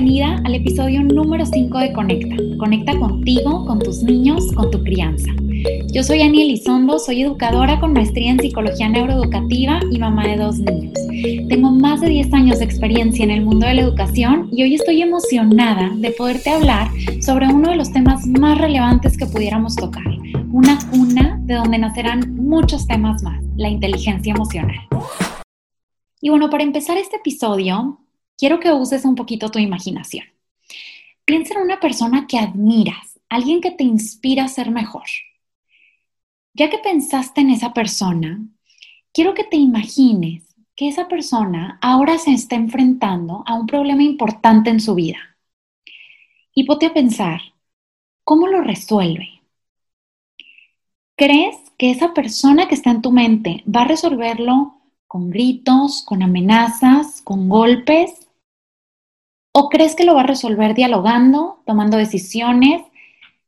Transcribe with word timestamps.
bienvenida 0.00 0.40
al 0.44 0.54
episodio 0.54 1.02
número 1.02 1.44
5 1.44 1.76
de 1.76 1.92
Conecta. 1.92 2.36
Conecta 2.56 2.96
contigo, 2.96 3.66
con 3.66 3.80
tus 3.80 4.00
niños, 4.04 4.52
con 4.52 4.70
tu 4.70 4.80
crianza. 4.84 5.28
Yo 5.92 6.04
soy 6.04 6.22
Ani 6.22 6.42
Elizondo, 6.42 7.00
soy 7.00 7.22
educadora 7.22 7.80
con 7.80 7.94
maestría 7.94 8.30
en 8.30 8.38
psicología 8.38 8.88
neuroeducativa 8.88 9.80
y 9.90 9.98
mamá 9.98 10.28
de 10.28 10.36
dos 10.36 10.60
niños. 10.60 10.92
Tengo 11.48 11.72
más 11.72 12.00
de 12.00 12.10
10 12.10 12.32
años 12.32 12.60
de 12.60 12.66
experiencia 12.66 13.24
en 13.24 13.32
el 13.32 13.42
mundo 13.42 13.66
de 13.66 13.74
la 13.74 13.82
educación 13.82 14.48
y 14.52 14.62
hoy 14.62 14.76
estoy 14.76 15.02
emocionada 15.02 15.90
de 15.96 16.12
poderte 16.12 16.50
hablar 16.50 16.88
sobre 17.20 17.48
uno 17.48 17.70
de 17.70 17.76
los 17.76 17.90
temas 17.90 18.24
más 18.24 18.56
relevantes 18.56 19.18
que 19.18 19.26
pudiéramos 19.26 19.74
tocar, 19.74 20.06
una 20.52 20.78
cuna 20.92 21.40
de 21.42 21.54
donde 21.54 21.76
nacerán 21.78 22.36
muchos 22.36 22.86
temas 22.86 23.24
más, 23.24 23.42
la 23.56 23.68
inteligencia 23.68 24.32
emocional. 24.32 24.78
Y 26.20 26.30
bueno, 26.30 26.50
para 26.50 26.62
empezar 26.62 26.98
este 26.98 27.16
episodio, 27.16 27.98
quiero 28.38 28.60
que 28.60 28.72
uses 28.72 29.04
un 29.04 29.16
poquito 29.16 29.50
tu 29.50 29.58
imaginación. 29.58 30.24
Piensa 31.24 31.54
en 31.54 31.62
una 31.62 31.80
persona 31.80 32.26
que 32.26 32.38
admiras, 32.38 33.20
alguien 33.28 33.60
que 33.60 33.72
te 33.72 33.84
inspira 33.84 34.44
a 34.44 34.48
ser 34.48 34.70
mejor. 34.70 35.04
Ya 36.54 36.70
que 36.70 36.78
pensaste 36.78 37.42
en 37.42 37.50
esa 37.50 37.74
persona, 37.74 38.40
quiero 39.12 39.34
que 39.34 39.44
te 39.44 39.56
imagines 39.56 40.44
que 40.74 40.88
esa 40.88 41.08
persona 41.08 41.78
ahora 41.82 42.18
se 42.18 42.32
está 42.32 42.56
enfrentando 42.56 43.42
a 43.46 43.54
un 43.54 43.66
problema 43.66 44.02
importante 44.02 44.70
en 44.70 44.80
su 44.80 44.94
vida. 44.94 45.18
Y 46.54 46.64
ponte 46.64 46.86
a 46.86 46.94
pensar, 46.94 47.40
¿cómo 48.24 48.46
lo 48.46 48.62
resuelve? 48.62 49.42
¿Crees 51.16 51.56
que 51.76 51.90
esa 51.90 52.14
persona 52.14 52.68
que 52.68 52.76
está 52.76 52.90
en 52.90 53.02
tu 53.02 53.10
mente 53.10 53.64
va 53.66 53.82
a 53.82 53.88
resolverlo 53.88 54.80
con 55.08 55.30
gritos, 55.30 56.02
con 56.02 56.22
amenazas, 56.22 57.22
con 57.22 57.48
golpes? 57.48 58.27
¿O 59.60 59.68
crees 59.68 59.96
que 59.96 60.04
lo 60.04 60.14
va 60.14 60.20
a 60.20 60.32
resolver 60.34 60.72
dialogando, 60.72 61.64
tomando 61.66 61.96
decisiones, 61.96 62.80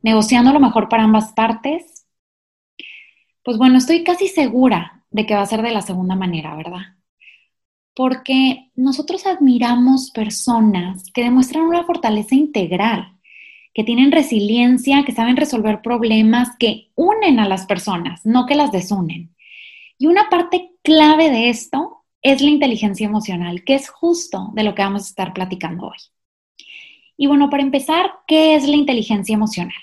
negociando 0.03 0.53
lo 0.53 0.59
mejor 0.59 0.89
para 0.89 1.05
ambas 1.05 1.33
partes? 1.35 2.05
Pues 3.45 3.59
bueno, 3.59 3.79
estoy 3.79 4.03
casi 4.03 4.27
segura 4.27 5.05
de 5.13 5.25
que 5.25 5.37
va 5.37 5.43
a 5.43 5.47
ser 5.47 5.63
de 5.63 5.71
la 5.71 5.83
segunda 5.83 6.17
manera, 6.17 6.57
¿verdad? 6.57 6.97
Porque 7.95 8.73
nosotros 8.75 9.25
admiramos 9.25 10.11
personas 10.11 11.05
que 11.15 11.23
demuestran 11.23 11.63
una 11.63 11.85
fortaleza 11.85 12.35
integral, 12.35 13.17
que 13.73 13.85
tienen 13.85 14.11
resiliencia, 14.11 15.05
que 15.05 15.13
saben 15.13 15.37
resolver 15.37 15.81
problemas, 15.81 16.57
que 16.59 16.91
unen 16.97 17.39
a 17.39 17.47
las 17.47 17.67
personas, 17.67 18.27
no 18.27 18.47
que 18.47 18.57
las 18.57 18.73
desunen. 18.73 19.37
Y 19.97 20.09
una 20.09 20.29
parte 20.29 20.73
clave 20.83 21.31
de 21.31 21.51
esto 21.51 22.00
es 22.23 22.41
la 22.43 22.51
inteligencia 22.51 23.07
emocional, 23.07 23.65
que 23.65 23.75
es 23.75 23.89
justo 23.89 24.51
de 24.55 24.65
lo 24.65 24.75
que 24.75 24.83
vamos 24.83 25.03
a 25.03 25.09
estar 25.09 25.33
platicando 25.33 25.87
hoy. 25.87 25.99
Y 27.17 27.27
bueno, 27.27 27.51
para 27.51 27.63
empezar, 27.63 28.11
¿qué 28.27 28.55
es 28.55 28.67
la 28.67 28.77
inteligencia 28.77 29.35
emocional? 29.35 29.75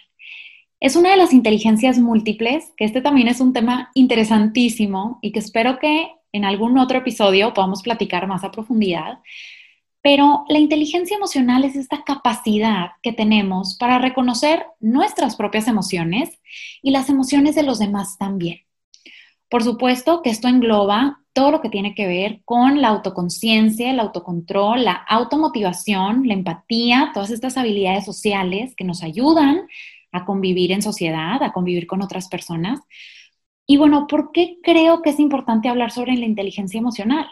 Es 0.80 0.96
una 0.96 1.12
de 1.12 1.18
las 1.18 1.34
inteligencias 1.34 1.98
múltiples, 1.98 2.72
que 2.78 2.86
este 2.86 3.02
también 3.02 3.28
es 3.28 3.42
un 3.42 3.54
tema 3.54 3.90
interesantísimo 3.96 5.20
y 5.22 5.32
que 5.32 5.40
espero 5.40 5.80
que 5.80 6.12
en 6.32 6.46
algún 6.46 6.78
otro 6.78 7.00
episodio 7.00 7.54
podamos 7.54 7.82
platicar 7.82 8.28
más 8.28 8.44
a 8.44 8.52
profundidad. 8.52 9.20
Pero 10.02 10.46
la 10.50 10.60
inteligencia 10.60 11.18
emocional 11.18 11.64
es 11.64 11.76
esta 11.76 12.04
capacidad 12.04 12.92
que 13.02 13.12
tenemos 13.12 13.76
para 13.76 13.98
reconocer 13.98 14.66
nuestras 14.80 15.36
propias 15.36 15.68
emociones 15.68 16.40
y 16.82 16.92
las 16.92 17.10
emociones 17.10 17.56
de 17.56 17.64
los 17.64 17.80
demás 17.80 18.18
también. 18.18 18.62
Por 19.50 19.64
supuesto 19.64 20.22
que 20.22 20.30
esto 20.30 20.48
engloba 20.48 21.22
todo 21.38 21.52
lo 21.52 21.62
que 21.62 21.70
tiene 21.70 21.94
que 21.94 22.08
ver 22.08 22.42
con 22.46 22.82
la 22.82 22.88
autoconciencia, 22.88 23.92
el 23.92 24.00
autocontrol, 24.00 24.84
la 24.84 24.94
automotivación, 24.94 26.28
la 26.28 26.34
empatía, 26.34 27.12
todas 27.14 27.30
estas 27.30 27.58
habilidades 27.58 28.06
sociales 28.06 28.74
que 28.76 28.84
nos 28.84 29.04
ayudan 29.04 29.68
a 30.12 30.26
convivir 30.26 30.72
en 30.72 30.82
sociedad, 30.82 31.44
a 31.44 31.54
convivir 31.54 31.86
con 31.86 32.02
otras 32.02 32.28
personas. 32.28 32.80
Y 33.68 33.78
bueno, 33.78 34.08
¿por 34.08 34.32
qué 34.32 34.58
creo 34.64 35.04
que 35.04 35.12
es 35.12 35.20
importante 35.20 35.70
hablar 35.70 35.92
sobre 35.92 36.16
la 36.16 36.26
inteligencia 36.26 36.80
emocional? 36.80 37.28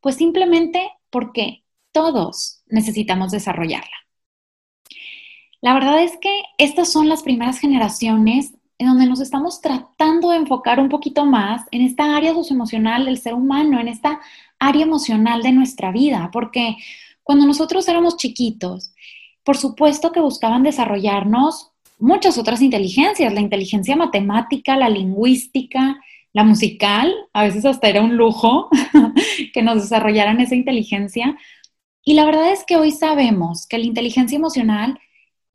Pues 0.00 0.14
simplemente 0.14 0.92
porque 1.10 1.64
todos 1.90 2.62
necesitamos 2.68 3.32
desarrollarla. 3.32 3.96
La 5.60 5.74
verdad 5.74 6.04
es 6.04 6.16
que 6.18 6.42
estas 6.58 6.92
son 6.92 7.08
las 7.08 7.24
primeras 7.24 7.58
generaciones 7.58 8.54
en 8.78 8.88
donde 8.88 9.06
nos 9.06 9.20
estamos 9.20 9.60
tratando 9.60 10.30
de 10.30 10.36
enfocar 10.36 10.80
un 10.80 10.88
poquito 10.88 11.24
más 11.24 11.62
en 11.70 11.82
esta 11.82 12.16
área 12.16 12.34
socioemocional 12.34 13.04
del 13.04 13.18
ser 13.18 13.34
humano, 13.34 13.80
en 13.80 13.88
esta 13.88 14.20
área 14.58 14.82
emocional 14.82 15.42
de 15.42 15.52
nuestra 15.52 15.92
vida, 15.92 16.30
porque 16.32 16.76
cuando 17.22 17.46
nosotros 17.46 17.86
éramos 17.88 18.16
chiquitos, 18.16 18.92
por 19.44 19.56
supuesto 19.56 20.10
que 20.10 20.20
buscaban 20.20 20.62
desarrollarnos 20.62 21.70
muchas 21.98 22.38
otras 22.38 22.60
inteligencias, 22.62 23.32
la 23.32 23.40
inteligencia 23.40 23.94
matemática, 23.94 24.76
la 24.76 24.88
lingüística, 24.88 26.00
la 26.32 26.42
musical, 26.42 27.14
a 27.32 27.44
veces 27.44 27.64
hasta 27.64 27.88
era 27.88 28.02
un 28.02 28.16
lujo 28.16 28.68
que 29.54 29.62
nos 29.62 29.82
desarrollaran 29.82 30.40
esa 30.40 30.56
inteligencia. 30.56 31.36
Y 32.04 32.14
la 32.14 32.24
verdad 32.24 32.50
es 32.50 32.64
que 32.64 32.76
hoy 32.76 32.90
sabemos 32.90 33.66
que 33.66 33.78
la 33.78 33.84
inteligencia 33.84 34.36
emocional 34.36 34.98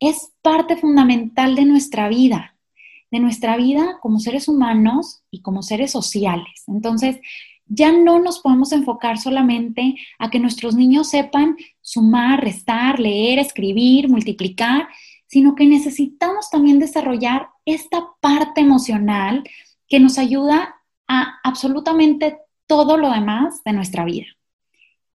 es 0.00 0.32
parte 0.40 0.76
fundamental 0.76 1.54
de 1.54 1.66
nuestra 1.66 2.08
vida 2.08 2.49
de 3.10 3.20
nuestra 3.20 3.56
vida 3.56 3.98
como 4.00 4.20
seres 4.20 4.48
humanos 4.48 5.22
y 5.30 5.42
como 5.42 5.62
seres 5.62 5.90
sociales. 5.90 6.64
Entonces, 6.66 7.20
ya 7.66 7.92
no 7.92 8.18
nos 8.18 8.40
podemos 8.40 8.72
enfocar 8.72 9.18
solamente 9.18 9.94
a 10.18 10.30
que 10.30 10.40
nuestros 10.40 10.74
niños 10.74 11.08
sepan 11.10 11.56
sumar, 11.80 12.42
restar, 12.42 12.98
leer, 12.98 13.38
escribir, 13.38 14.08
multiplicar, 14.08 14.88
sino 15.26 15.54
que 15.54 15.66
necesitamos 15.66 16.50
también 16.50 16.80
desarrollar 16.80 17.48
esta 17.64 18.08
parte 18.20 18.60
emocional 18.60 19.44
que 19.88 20.00
nos 20.00 20.18
ayuda 20.18 20.76
a 21.06 21.38
absolutamente 21.44 22.38
todo 22.66 22.96
lo 22.96 23.10
demás 23.10 23.62
de 23.64 23.72
nuestra 23.72 24.04
vida 24.04 24.26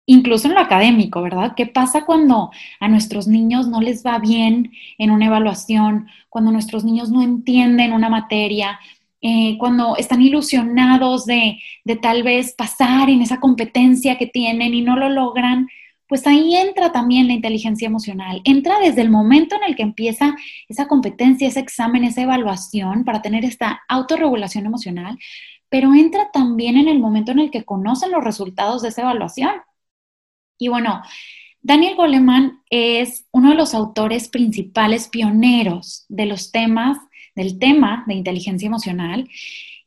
incluso 0.07 0.49
en 0.49 0.55
lo 0.55 0.61
académico, 0.61 1.23
¿verdad? 1.23 1.55
¿Qué 1.57 1.67
pasa 1.67 2.05
cuando 2.05 2.51
a 2.81 2.89
nuestros 2.89 3.27
niños 3.27 3.69
no 3.69 3.81
les 3.81 4.05
va 4.05 4.19
bien 4.19 4.73
en 4.99 5.11
una 5.11 5.27
evaluación, 5.27 6.09
cuando 6.29 6.51
nuestros 6.51 6.85
niños 6.85 7.11
no 7.11 7.23
entienden 7.23 7.93
una 7.93 8.09
materia, 8.09 8.79
eh, 9.23 9.57
cuando 9.59 9.97
están 9.97 10.21
ilusionados 10.21 11.25
de, 11.25 11.59
de 11.85 11.97
tal 11.97 12.23
vez 12.23 12.55
pasar 12.55 13.09
en 13.09 13.23
esa 13.23 13.41
competencia 13.41 14.19
que 14.19 14.27
tienen 14.27 14.75
y 14.75 14.83
no 14.83 14.97
lo 14.97 15.09
logran? 15.09 15.69
Pues 16.07 16.27
ahí 16.27 16.55
entra 16.55 16.93
también 16.93 17.27
la 17.27 17.33
inteligencia 17.33 17.87
emocional. 17.87 18.43
Entra 18.45 18.79
desde 18.79 19.01
el 19.01 19.09
momento 19.09 19.57
en 19.57 19.63
el 19.65 19.75
que 19.75 19.83
empieza 19.83 20.37
esa 20.69 20.87
competencia, 20.87 21.49
ese 21.49 21.61
examen, 21.61 22.05
esa 22.05 22.23
evaluación 22.23 23.05
para 23.05 23.23
tener 23.23 23.45
esta 23.45 23.83
autorregulación 23.89 24.67
emocional, 24.67 25.19
pero 25.71 25.95
entra 25.95 26.31
también 26.31 26.77
en 26.77 26.89
el 26.89 27.01
momento 27.01 27.33
en 27.33 27.39
el 27.39 27.51
que 27.51 27.65
conocen 27.65 28.13
los 28.13 28.23
resultados 28.23 28.83
de 28.83 28.91
esa 28.91 29.03
evaluación 29.03 29.53
y 30.59 30.69
bueno, 30.69 31.03
Daniel 31.63 31.97
Goleman 31.97 32.61
es 32.69 33.27
uno 33.33 33.51
de 33.51 33.57
los 33.57 33.75
autores 33.75 34.29
principales 34.29 35.09
pioneros 35.09 36.05
de 36.09 36.27
los 36.27 36.53
temas, 36.53 36.99
del 37.35 37.59
tema 37.59 38.05
de 38.07 38.15
inteligencia 38.15 38.67
emocional. 38.67 39.29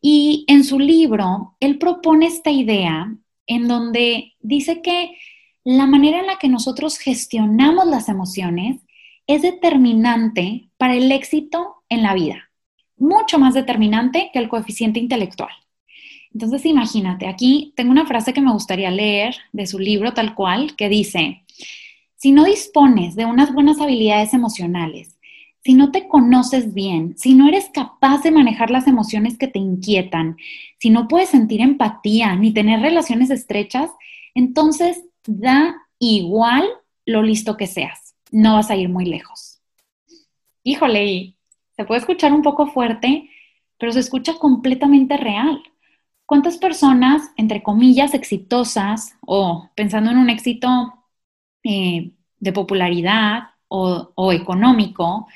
Y 0.01 0.43
en 0.47 0.63
su 0.63 0.79
libro, 0.79 1.55
él 1.59 1.77
propone 1.77 2.25
esta 2.25 2.49
idea 2.49 3.15
en 3.45 3.67
donde 3.67 4.33
dice 4.39 4.81
que 4.81 5.17
la 5.63 5.85
manera 5.85 6.19
en 6.19 6.27
la 6.27 6.39
que 6.39 6.49
nosotros 6.49 6.97
gestionamos 6.97 7.85
las 7.85 8.09
emociones 8.09 8.77
es 9.27 9.41
determinante 9.41 10.69
para 10.77 10.95
el 10.95 11.11
éxito 11.11 11.83
en 11.89 12.01
la 12.01 12.13
vida, 12.13 12.49
mucho 12.97 13.37
más 13.37 13.53
determinante 13.53 14.29
que 14.33 14.39
el 14.39 14.49
coeficiente 14.49 14.99
intelectual. 14.99 15.51
Entonces, 16.37 16.67
imagínate, 16.67 17.25
aquí 17.27 17.73
tengo 17.75 17.89
una 17.89 18.05
frase 18.05 18.31
que 18.31 18.41
me 18.41 18.51
gustaría 18.51 18.91
leer 18.91 19.35
de 19.53 19.65
su 19.65 19.79
libro 19.79 20.13
tal 20.13 20.35
cual, 20.35 20.75
que 20.75 20.87
dice, 20.87 21.41
si 22.15 22.31
no 22.31 22.43
dispones 22.43 23.15
de 23.15 23.25
unas 23.25 23.51
buenas 23.51 23.81
habilidades 23.81 24.35
emocionales, 24.35 25.17
si 25.63 25.73
no 25.73 25.89
te 25.91 26.07
conoces 26.07 26.75
bien, 26.75 27.17
si 27.17 27.33
no 27.33 27.47
eres 27.47 27.71
capaz 27.73 28.21
de 28.21 28.29
manejar 28.29 28.69
las 28.69 28.85
emociones 28.85 29.35
que 29.39 29.47
te 29.47 29.57
inquietan, 29.57 30.37
si 30.77 30.91
no 30.91 31.07
puedes 31.07 31.29
sentir 31.29 31.59
empatía 31.59 32.35
ni 32.35 32.53
tener 32.53 32.81
relaciones 32.81 33.31
estrechas, 33.31 33.89
entonces 34.35 35.05
da 35.25 35.75
igual 35.97 36.69
lo 37.07 37.23
listo 37.23 37.57
que 37.57 37.65
seas. 37.65 38.13
No 38.29 38.53
vas 38.53 38.69
a 38.69 38.75
ir 38.75 38.89
muy 38.89 39.05
lejos. 39.05 39.59
Híjole, 40.61 41.05
y 41.07 41.35
se 41.75 41.83
puede 41.83 42.01
escuchar 42.01 42.31
un 42.31 42.43
poco 42.43 42.67
fuerte, 42.67 43.27
pero 43.79 43.91
se 43.91 44.01
escucha 44.01 44.35
completamente 44.35 45.17
real. 45.17 45.63
¿Cuántas 46.27 46.57
personas, 46.57 47.31
entre 47.37 47.63
comillas, 47.63 48.13
exitosas 48.13 49.15
o 49.25 49.69
pensando 49.75 50.11
en 50.11 50.17
un 50.17 50.29
éxito 50.29 50.93
eh, 51.63 52.11
de 52.39 52.51
popularidad 52.51 53.43
o, 53.69 54.11
o 54.13 54.33
económico, 54.33 55.27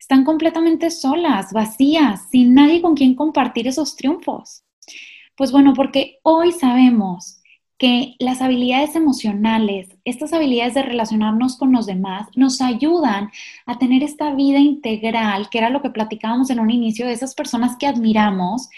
están 0.00 0.24
completamente 0.24 0.90
solas, 0.90 1.52
vacías, 1.52 2.28
sin 2.30 2.54
nadie 2.54 2.80
con 2.80 2.94
quien 2.94 3.14
compartir 3.14 3.68
esos 3.68 3.96
triunfos? 3.96 4.64
Pues 5.36 5.52
bueno, 5.52 5.74
porque 5.74 6.20
hoy 6.22 6.52
sabemos 6.52 7.42
que 7.76 8.14
las 8.18 8.40
habilidades 8.40 8.96
emocionales, 8.96 9.88
estas 10.06 10.32
habilidades 10.32 10.72
de 10.72 10.82
relacionarnos 10.84 11.58
con 11.58 11.70
los 11.70 11.84
demás, 11.84 12.28
nos 12.34 12.62
ayudan 12.62 13.30
a 13.66 13.78
tener 13.78 14.02
esta 14.02 14.34
vida 14.34 14.58
integral, 14.58 15.50
que 15.50 15.58
era 15.58 15.68
lo 15.68 15.82
que 15.82 15.90
platicábamos 15.90 16.48
en 16.48 16.60
un 16.60 16.70
inicio 16.70 17.06
de 17.06 17.12
esas 17.12 17.34
personas 17.34 17.76
que 17.76 17.86
admiramos, 17.86 18.70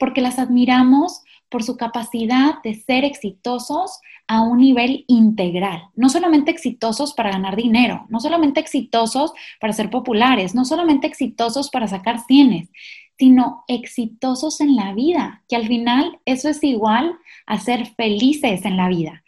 porque 0.00 0.22
las 0.22 0.40
admiramos 0.40 1.22
por 1.50 1.62
su 1.62 1.76
capacidad 1.76 2.62
de 2.64 2.74
ser 2.74 3.04
exitosos 3.04 4.00
a 4.26 4.40
un 4.40 4.58
nivel 4.58 5.04
integral. 5.08 5.82
No 5.94 6.08
solamente 6.08 6.50
exitosos 6.50 7.12
para 7.12 7.30
ganar 7.30 7.54
dinero, 7.54 8.06
no 8.08 8.18
solamente 8.18 8.60
exitosos 8.60 9.32
para 9.60 9.72
ser 9.72 9.90
populares, 9.90 10.54
no 10.54 10.64
solamente 10.64 11.06
exitosos 11.06 11.68
para 11.70 11.86
sacar 11.86 12.20
cienes, 12.20 12.70
sino 13.18 13.64
exitosos 13.68 14.60
en 14.60 14.76
la 14.76 14.94
vida, 14.94 15.42
que 15.48 15.56
al 15.56 15.66
final 15.66 16.18
eso 16.24 16.48
es 16.48 16.64
igual 16.64 17.18
a 17.46 17.58
ser 17.58 17.86
felices 17.94 18.64
en 18.64 18.76
la 18.76 18.88
vida. 18.88 19.22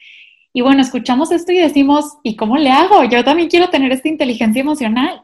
Y 0.54 0.60
bueno, 0.60 0.80
escuchamos 0.80 1.30
esto 1.32 1.52
y 1.52 1.58
decimos, 1.58 2.18
¿y 2.22 2.36
cómo 2.36 2.56
le 2.56 2.70
hago? 2.70 3.04
Yo 3.04 3.24
también 3.24 3.48
quiero 3.48 3.68
tener 3.68 3.90
esta 3.92 4.08
inteligencia 4.08 4.60
emocional. 4.60 5.22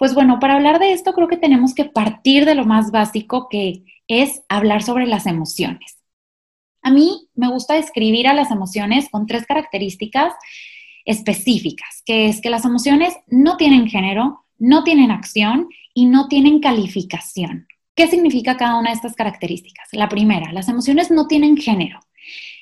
Pues 0.00 0.14
bueno, 0.14 0.38
para 0.40 0.54
hablar 0.54 0.78
de 0.78 0.94
esto 0.94 1.12
creo 1.12 1.28
que 1.28 1.36
tenemos 1.36 1.74
que 1.74 1.84
partir 1.84 2.46
de 2.46 2.54
lo 2.54 2.64
más 2.64 2.90
básico 2.90 3.48
que 3.50 3.84
es 4.08 4.40
hablar 4.48 4.82
sobre 4.82 5.06
las 5.06 5.26
emociones. 5.26 5.98
A 6.80 6.90
mí 6.90 7.28
me 7.34 7.50
gusta 7.50 7.74
describir 7.74 8.26
a 8.26 8.32
las 8.32 8.50
emociones 8.50 9.10
con 9.10 9.26
tres 9.26 9.44
características 9.44 10.32
específicas, 11.04 12.02
que 12.06 12.28
es 12.28 12.40
que 12.40 12.48
las 12.48 12.64
emociones 12.64 13.14
no 13.26 13.58
tienen 13.58 13.88
género, 13.88 14.46
no 14.56 14.84
tienen 14.84 15.10
acción 15.10 15.68
y 15.92 16.06
no 16.06 16.28
tienen 16.28 16.60
calificación. 16.60 17.68
¿Qué 17.94 18.08
significa 18.08 18.56
cada 18.56 18.78
una 18.78 18.88
de 18.88 18.96
estas 18.96 19.14
características? 19.14 19.90
La 19.92 20.08
primera, 20.08 20.50
las 20.50 20.70
emociones 20.70 21.10
no 21.10 21.26
tienen 21.26 21.58
género. 21.58 22.00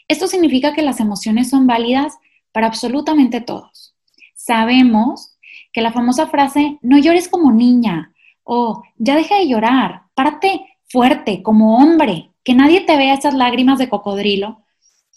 Esto 0.08 0.26
significa 0.26 0.74
que 0.74 0.82
las 0.82 0.98
emociones 0.98 1.50
son 1.50 1.68
válidas 1.68 2.18
para 2.50 2.66
absolutamente 2.66 3.40
todos. 3.40 3.94
Sabemos 4.34 5.37
que 5.72 5.82
la 5.82 5.92
famosa 5.92 6.26
frase, 6.26 6.78
no 6.82 6.98
llores 6.98 7.28
como 7.28 7.52
niña 7.52 8.12
o 8.44 8.82
ya 8.96 9.14
deja 9.14 9.36
de 9.36 9.48
llorar, 9.48 10.02
párate 10.14 10.66
fuerte 10.88 11.42
como 11.42 11.78
hombre, 11.78 12.30
que 12.42 12.54
nadie 12.54 12.80
te 12.80 12.96
vea 12.96 13.14
esas 13.14 13.34
lágrimas 13.34 13.78
de 13.78 13.88
cocodrilo. 13.88 14.62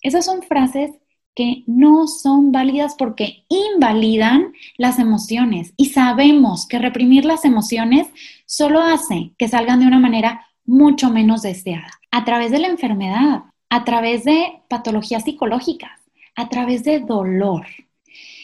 Esas 0.01 0.25
son 0.25 0.42
frases 0.44 0.92
que 1.33 1.63
no 1.65 2.07
son 2.07 2.51
válidas 2.51 2.95
porque 2.98 3.45
invalidan 3.48 4.53
las 4.77 5.00
emociones 5.00 5.74
y 5.77 5.86
sabemos 5.86 6.68
que 6.68 6.80
reprimir 6.80 7.24
las 7.24 7.45
emociones 7.45 8.07
solo 8.45 8.81
hace 8.81 9.31
que 9.38 9.48
salgan 9.48 9.80
de 9.80 9.88
una 9.88 10.00
manera 10.00 10.48
mucho 10.65 11.09
menos 11.09 11.42
deseada, 11.42 11.89
a 12.12 12.25
través 12.25 12.51
de 12.51 12.59
la 12.59 12.68
enfermedad, 12.68 13.44
a 13.69 13.83
través 13.86 14.25
de 14.25 14.62
patologías 14.68 15.24
psicológicas, 15.24 16.00
a 16.36 16.50
través 16.50 16.83
de 16.83 17.00
dolor. 17.00 17.65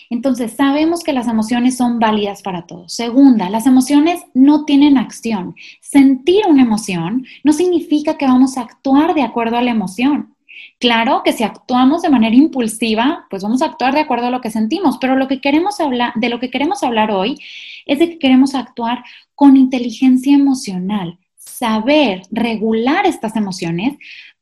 Entonces, 0.09 0.53
sabemos 0.53 1.03
que 1.03 1.13
las 1.13 1.27
emociones 1.27 1.77
son 1.77 1.99
válidas 1.99 2.41
para 2.41 2.65
todos. 2.65 2.93
Segunda, 2.93 3.49
las 3.49 3.65
emociones 3.65 4.21
no 4.33 4.65
tienen 4.65 4.97
acción. 4.97 5.55
Sentir 5.81 6.45
una 6.47 6.63
emoción 6.63 7.25
no 7.43 7.53
significa 7.53 8.17
que 8.17 8.25
vamos 8.25 8.57
a 8.57 8.61
actuar 8.61 9.13
de 9.13 9.23
acuerdo 9.23 9.57
a 9.57 9.61
la 9.61 9.71
emoción. 9.71 10.35
Claro 10.79 11.21
que 11.23 11.33
si 11.33 11.43
actuamos 11.43 12.03
de 12.03 12.09
manera 12.09 12.35
impulsiva, 12.35 13.25
pues 13.29 13.41
vamos 13.43 13.61
a 13.61 13.65
actuar 13.65 13.93
de 13.93 14.01
acuerdo 14.01 14.27
a 14.27 14.31
lo 14.31 14.41
que 14.41 14.51
sentimos, 14.51 14.97
pero 14.99 15.15
lo 15.15 15.27
que 15.27 15.41
queremos 15.41 15.79
hablar, 15.79 16.13
de 16.15 16.29
lo 16.29 16.39
que 16.39 16.51
queremos 16.51 16.83
hablar 16.83 17.11
hoy 17.11 17.39
es 17.85 17.99
de 17.99 18.09
que 18.09 18.19
queremos 18.19 18.53
actuar 18.53 19.03
con 19.33 19.57
inteligencia 19.57 20.35
emocional, 20.35 21.17
saber 21.35 22.21
regular 22.31 23.07
estas 23.07 23.35
emociones 23.35 23.97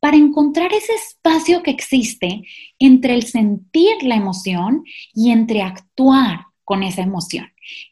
para 0.05 0.17
encontrar 0.17 0.71
ese 0.71 0.93
espacio 0.93 1.63
que 1.63 1.71
existe 1.71 2.43
entre 2.77 3.15
el 3.15 3.23
sentir 3.23 4.03
la 4.03 4.13
emoción 4.13 4.83
y 5.15 5.31
entre 5.31 5.63
actuar 5.63 6.41
con 6.63 6.83
esa 6.83 7.01
emoción. 7.01 7.47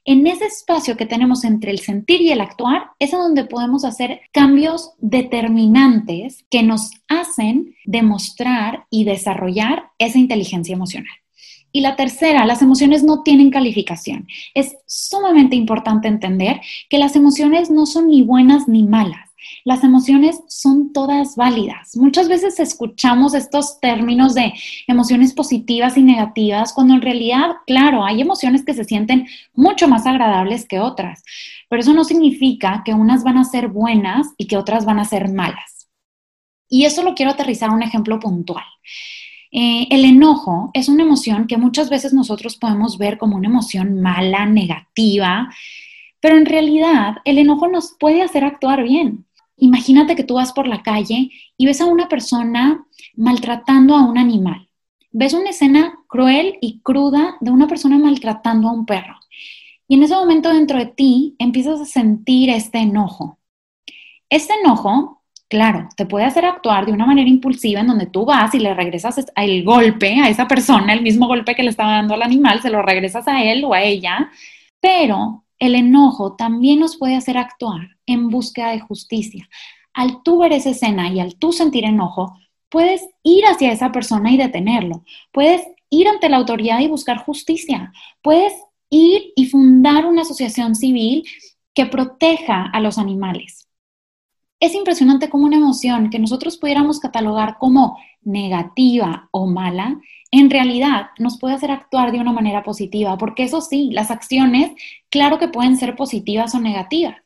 En 0.05 0.27
ese 0.27 0.45
espacio 0.45 0.95
que 0.95 1.07
tenemos 1.07 1.43
entre 1.43 1.71
el 1.71 1.79
sentir 1.79 2.21
y 2.21 2.31
el 2.31 2.41
actuar 2.41 2.91
es 2.99 3.09
donde 3.09 3.45
podemos 3.45 3.83
hacer 3.83 4.21
cambios 4.31 4.91
determinantes 4.99 6.45
que 6.51 6.61
nos 6.61 6.91
hacen 7.07 7.75
demostrar 7.83 8.85
y 8.91 9.05
desarrollar 9.05 9.85
esa 9.97 10.19
inteligencia 10.19 10.75
emocional. 10.75 11.15
Y 11.71 11.81
la 11.81 11.95
tercera, 11.95 12.45
las 12.45 12.61
emociones 12.61 13.03
no 13.03 13.23
tienen 13.23 13.49
calificación. 13.49 14.27
Es 14.53 14.75
sumamente 14.85 15.55
importante 15.55 16.07
entender 16.07 16.61
que 16.91 16.99
las 16.99 17.15
emociones 17.15 17.71
no 17.71 17.87
son 17.87 18.09
ni 18.09 18.21
buenas 18.21 18.67
ni 18.67 18.83
malas. 18.83 19.32
Las 19.65 19.83
emociones 19.83 20.41
son 20.47 20.91
todas 20.91 21.37
válidas. 21.37 21.95
Muchas 21.95 22.27
veces 22.27 22.59
escuchamos 22.59 23.33
estos 23.33 23.79
términos 23.79 24.33
de 24.33 24.53
emociones 24.87 25.33
positivas 25.33 25.97
y 25.97 26.03
negativas, 26.03 26.73
cuando 26.73 26.95
en 26.95 27.01
realidad, 27.01 27.51
claro, 27.65 28.03
hay 28.03 28.19
emociones 28.19 28.65
que 28.65 28.73
se 28.73 28.83
sienten 28.83 29.25
mucho 29.53 29.87
más 29.87 30.05
agradables 30.05 30.67
que 30.67 30.79
otras, 30.79 31.23
pero 31.69 31.81
eso 31.81 31.93
no 31.93 32.03
significa 32.03 32.81
que 32.83 32.93
unas 32.93 33.23
van 33.23 33.37
a 33.37 33.45
ser 33.45 33.69
buenas 33.69 34.27
y 34.37 34.47
que 34.47 34.57
otras 34.57 34.85
van 34.85 34.99
a 34.99 35.05
ser 35.05 35.31
malas. 35.31 35.87
Y 36.67 36.85
eso 36.85 37.03
lo 37.03 37.13
quiero 37.13 37.31
aterrizar 37.31 37.69
un 37.69 37.83
ejemplo 37.83 38.19
puntual. 38.19 38.65
Eh, 39.51 39.87
el 39.91 40.03
enojo 40.03 40.71
es 40.73 40.89
una 40.89 41.03
emoción 41.03 41.45
que 41.45 41.57
muchas 41.57 41.89
veces 41.89 42.11
nosotros 42.11 42.57
podemos 42.57 42.97
ver 42.97 43.19
como 43.19 43.37
una 43.37 43.47
emoción 43.47 44.01
mala, 44.01 44.45
negativa, 44.47 45.49
pero 46.19 46.37
en 46.37 46.47
realidad 46.47 47.17
el 47.23 47.37
enojo 47.37 47.67
nos 47.67 47.95
puede 47.99 48.23
hacer 48.23 48.43
actuar 48.43 48.83
bien. 48.83 49.25
Imagínate 49.57 50.15
que 50.15 50.23
tú 50.23 50.35
vas 50.35 50.51
por 50.51 50.67
la 50.67 50.81
calle 50.81 51.29
y 51.57 51.65
ves 51.65 51.81
a 51.81 51.85
una 51.85 52.07
persona 52.07 52.85
maltratando 53.15 53.95
a 53.95 54.03
un 54.03 54.17
animal. 54.17 54.69
Ves 55.11 55.33
una 55.33 55.51
escena 55.51 55.99
cruel 56.07 56.57
y 56.59 56.81
cruda 56.81 57.37
de 57.39 57.51
una 57.51 57.67
persona 57.67 57.97
maltratando 57.99 58.67
a 58.67 58.73
un 58.73 58.85
perro. 58.85 59.15
Y 59.87 59.95
en 59.95 60.03
ese 60.03 60.15
momento 60.15 60.51
dentro 60.51 60.79
de 60.79 60.87
ti 60.87 61.35
empiezas 61.37 61.79
a 61.79 61.85
sentir 61.85 62.49
este 62.49 62.79
enojo. 62.79 63.37
Este 64.29 64.53
enojo, 64.63 65.21
claro, 65.47 65.87
te 65.95 66.07
puede 66.07 66.25
hacer 66.25 66.45
actuar 66.45 66.87
de 66.87 66.93
una 66.93 67.05
manera 67.05 67.29
impulsiva 67.29 67.81
en 67.81 67.87
donde 67.87 68.07
tú 68.07 68.25
vas 68.25 68.55
y 68.55 68.59
le 68.59 68.73
regresas 68.73 69.23
el 69.35 69.63
golpe 69.63 70.19
a 70.19 70.29
esa 70.29 70.47
persona, 70.47 70.93
el 70.93 71.03
mismo 71.03 71.27
golpe 71.27 71.53
que 71.53 71.61
le 71.61 71.69
estaba 71.69 71.91
dando 71.91 72.15
al 72.15 72.23
animal, 72.23 72.61
se 72.61 72.71
lo 72.71 72.81
regresas 72.81 73.27
a 73.27 73.43
él 73.43 73.63
o 73.63 73.73
a 73.73 73.83
ella, 73.83 74.31
pero 74.79 75.45
el 75.63 75.75
enojo 75.75 76.35
también 76.35 76.81
nos 76.81 76.97
puede 76.97 77.15
hacer 77.15 77.37
actuar 77.37 77.87
en 78.05 78.29
búsqueda 78.29 78.71
de 78.71 78.81
justicia. 78.81 79.47
Al 79.93 80.21
tú 80.21 80.39
ver 80.39 80.51
esa 80.51 80.71
escena 80.71 81.09
y 81.09 81.21
al 81.21 81.35
tú 81.35 81.53
sentir 81.53 81.85
enojo, 81.85 82.37
puedes 82.67 83.07
ir 83.23 83.45
hacia 83.45 83.71
esa 83.71 83.93
persona 83.93 84.29
y 84.33 84.37
detenerlo. 84.37 85.05
Puedes 85.31 85.61
ir 85.89 86.09
ante 86.09 86.27
la 86.27 86.35
autoridad 86.35 86.81
y 86.81 86.89
buscar 86.89 87.19
justicia. 87.19 87.93
Puedes 88.21 88.51
ir 88.89 89.31
y 89.37 89.45
fundar 89.45 90.05
una 90.05 90.23
asociación 90.23 90.75
civil 90.75 91.23
que 91.73 91.85
proteja 91.85 92.63
a 92.63 92.81
los 92.81 92.97
animales. 92.97 93.62
Es 94.63 94.73
impresionante 94.75 95.29
cómo 95.29 95.43
una 95.43 95.57
emoción 95.57 96.09
que 96.09 96.19
nosotros 96.19 96.55
pudiéramos 96.55 97.01
catalogar 97.01 97.57
como 97.59 97.97
negativa 98.21 99.27
o 99.31 99.45
mala, 99.45 99.99
en 100.31 100.49
realidad 100.49 101.07
nos 101.19 101.37
puede 101.37 101.53
hacer 101.53 101.69
actuar 101.69 102.13
de 102.13 102.21
una 102.21 102.31
manera 102.31 102.63
positiva, 102.63 103.17
porque 103.17 103.43
eso 103.43 103.59
sí, 103.59 103.89
las 103.91 104.09
acciones, 104.09 104.71
claro 105.09 105.37
que 105.37 105.49
pueden 105.49 105.75
ser 105.75 105.97
positivas 105.97 106.55
o 106.55 106.61
negativas, 106.61 107.17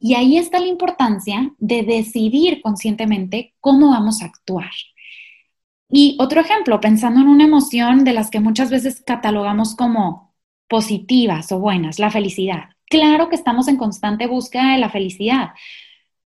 y 0.00 0.14
ahí 0.14 0.38
está 0.38 0.58
la 0.58 0.66
importancia 0.66 1.52
de 1.58 1.84
decidir 1.84 2.60
conscientemente 2.62 3.54
cómo 3.60 3.90
vamos 3.90 4.20
a 4.20 4.24
actuar. 4.24 4.72
Y 5.88 6.16
otro 6.18 6.40
ejemplo, 6.40 6.80
pensando 6.80 7.20
en 7.20 7.28
una 7.28 7.44
emoción 7.44 8.02
de 8.02 8.12
las 8.12 8.28
que 8.28 8.40
muchas 8.40 8.70
veces 8.70 9.04
catalogamos 9.06 9.76
como 9.76 10.34
positivas 10.66 11.52
o 11.52 11.60
buenas, 11.60 12.00
la 12.00 12.10
felicidad. 12.10 12.70
Claro 12.90 13.28
que 13.28 13.36
estamos 13.36 13.68
en 13.68 13.76
constante 13.76 14.26
búsqueda 14.26 14.72
de 14.72 14.78
la 14.78 14.90
felicidad, 14.90 15.50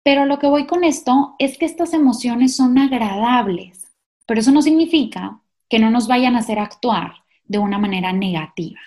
pero 0.10 0.26
lo 0.26 0.40
que 0.40 0.48
voy 0.48 0.66
con 0.66 0.84
esto 0.84 1.36
es 1.38 1.60
que 1.60 1.68
estas 1.68 1.94
emociones 1.94 2.56
son 2.56 2.80
agradables, 2.80 3.94
pero 4.26 4.40
eso 4.40 4.52
no 4.52 4.64
significa 4.64 5.40
que 5.70 5.78
no 5.78 5.92
nos 5.92 6.08
vayan 6.08 6.36
a 6.36 6.40
hacer 6.40 6.58
actuar 6.58 7.14
de 7.44 7.60
una 7.60 7.78
manera 7.78 8.12
negativa. 8.12 8.80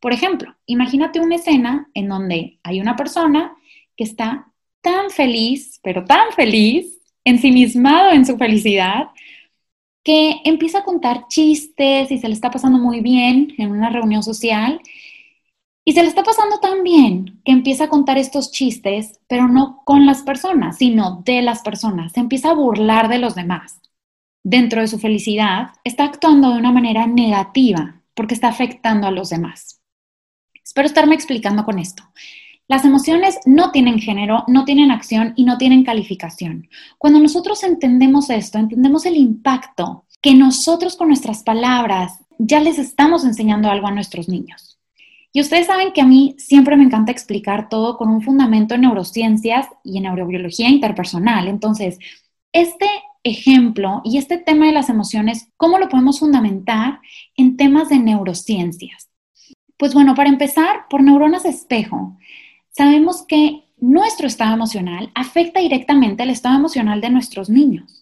Por 0.00 0.14
ejemplo, 0.14 0.56
imagínate 0.64 1.20
una 1.20 1.34
escena 1.34 1.90
en 1.92 2.08
donde 2.08 2.58
hay 2.62 2.80
una 2.80 2.96
persona 2.96 3.54
que 3.98 4.04
está 4.04 4.50
tan 4.80 5.10
feliz, 5.10 5.78
pero 5.82 6.06
tan 6.06 6.32
feliz, 6.34 6.98
ensimismado 7.22 8.12
en 8.12 8.24
su 8.24 8.38
felicidad, 8.38 9.08
que 10.02 10.40
empieza 10.46 10.78
a 10.78 10.84
contar 10.84 11.28
chistes 11.28 12.10
y 12.10 12.16
se 12.16 12.28
le 12.28 12.32
está 12.32 12.50
pasando 12.50 12.78
muy 12.78 13.00
bien 13.00 13.52
en 13.58 13.72
una 13.72 13.90
reunión 13.90 14.22
social. 14.22 14.80
Y 15.84 15.92
se 15.92 16.02
le 16.02 16.08
está 16.08 16.22
pasando 16.22 16.58
tan 16.60 16.84
bien 16.84 17.40
que 17.44 17.52
empieza 17.52 17.84
a 17.84 17.88
contar 17.88 18.16
estos 18.16 18.52
chistes, 18.52 19.18
pero 19.26 19.48
no 19.48 19.82
con 19.84 20.06
las 20.06 20.22
personas, 20.22 20.78
sino 20.78 21.22
de 21.24 21.42
las 21.42 21.62
personas. 21.62 22.12
Se 22.12 22.20
empieza 22.20 22.50
a 22.50 22.54
burlar 22.54 23.08
de 23.08 23.18
los 23.18 23.34
demás. 23.34 23.80
Dentro 24.44 24.80
de 24.80 24.88
su 24.88 24.98
felicidad, 24.98 25.70
está 25.82 26.04
actuando 26.04 26.50
de 26.50 26.58
una 26.58 26.72
manera 26.72 27.06
negativa 27.06 28.00
porque 28.14 28.34
está 28.34 28.48
afectando 28.48 29.06
a 29.06 29.10
los 29.10 29.30
demás. 29.30 29.80
Espero 30.62 30.86
estarme 30.86 31.14
explicando 31.14 31.64
con 31.64 31.78
esto. 31.78 32.04
Las 32.68 32.84
emociones 32.84 33.38
no 33.44 33.72
tienen 33.72 33.98
género, 33.98 34.44
no 34.46 34.64
tienen 34.64 34.92
acción 34.92 35.32
y 35.36 35.44
no 35.44 35.58
tienen 35.58 35.84
calificación. 35.84 36.68
Cuando 36.96 37.18
nosotros 37.18 37.62
entendemos 37.64 38.30
esto, 38.30 38.58
entendemos 38.58 39.04
el 39.04 39.16
impacto 39.16 40.06
que 40.20 40.34
nosotros 40.34 40.96
con 40.96 41.08
nuestras 41.08 41.42
palabras 41.42 42.20
ya 42.38 42.60
les 42.60 42.78
estamos 42.78 43.24
enseñando 43.24 43.68
algo 43.68 43.88
a 43.88 43.92
nuestros 43.92 44.28
niños. 44.28 44.71
Y 45.32 45.40
ustedes 45.40 45.66
saben 45.66 45.92
que 45.92 46.02
a 46.02 46.06
mí 46.06 46.34
siempre 46.38 46.76
me 46.76 46.84
encanta 46.84 47.10
explicar 47.10 47.68
todo 47.68 47.96
con 47.96 48.10
un 48.10 48.20
fundamento 48.20 48.74
en 48.74 48.82
neurociencias 48.82 49.66
y 49.82 49.96
en 49.96 50.02
neurobiología 50.04 50.68
interpersonal. 50.68 51.48
Entonces, 51.48 51.98
este 52.52 52.86
ejemplo 53.22 54.02
y 54.04 54.18
este 54.18 54.36
tema 54.36 54.66
de 54.66 54.72
las 54.72 54.90
emociones, 54.90 55.48
¿cómo 55.56 55.78
lo 55.78 55.88
podemos 55.88 56.20
fundamentar 56.20 57.00
en 57.36 57.56
temas 57.56 57.88
de 57.88 57.98
neurociencias? 57.98 59.08
Pues 59.78 59.94
bueno, 59.94 60.14
para 60.14 60.28
empezar, 60.28 60.86
por 60.90 61.02
neuronas 61.02 61.44
espejo, 61.46 62.18
sabemos 62.70 63.24
que 63.26 63.64
nuestro 63.78 64.26
estado 64.26 64.54
emocional 64.54 65.10
afecta 65.14 65.60
directamente 65.60 66.22
el 66.22 66.30
estado 66.30 66.56
emocional 66.56 67.00
de 67.00 67.10
nuestros 67.10 67.48
niños 67.48 68.01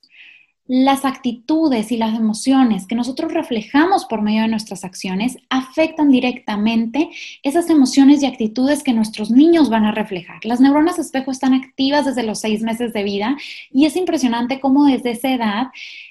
las 0.72 1.04
actitudes 1.04 1.90
y 1.90 1.96
las 1.96 2.14
emociones 2.14 2.86
que 2.86 2.94
nosotros 2.94 3.34
reflejamos 3.34 4.04
por 4.04 4.22
medio 4.22 4.42
de 4.42 4.48
nuestras 4.48 4.84
acciones 4.84 5.36
afectan 5.48 6.10
directamente 6.10 7.10
esas 7.42 7.68
emociones 7.70 8.22
y 8.22 8.26
actitudes 8.26 8.84
que 8.84 8.92
nuestros 8.92 9.32
niños 9.32 9.68
van 9.68 9.84
a 9.84 9.90
reflejar. 9.90 10.44
Las 10.44 10.60
neuronas 10.60 11.00
espejo 11.00 11.32
están 11.32 11.54
activas 11.54 12.04
desde 12.04 12.22
los 12.22 12.38
seis 12.38 12.62
meses 12.62 12.92
de 12.92 13.02
vida 13.02 13.36
y 13.72 13.86
es 13.86 13.96
impresionante 13.96 14.60
cómo 14.60 14.84
desde 14.84 15.10
esa 15.10 15.32
edad 15.32 15.66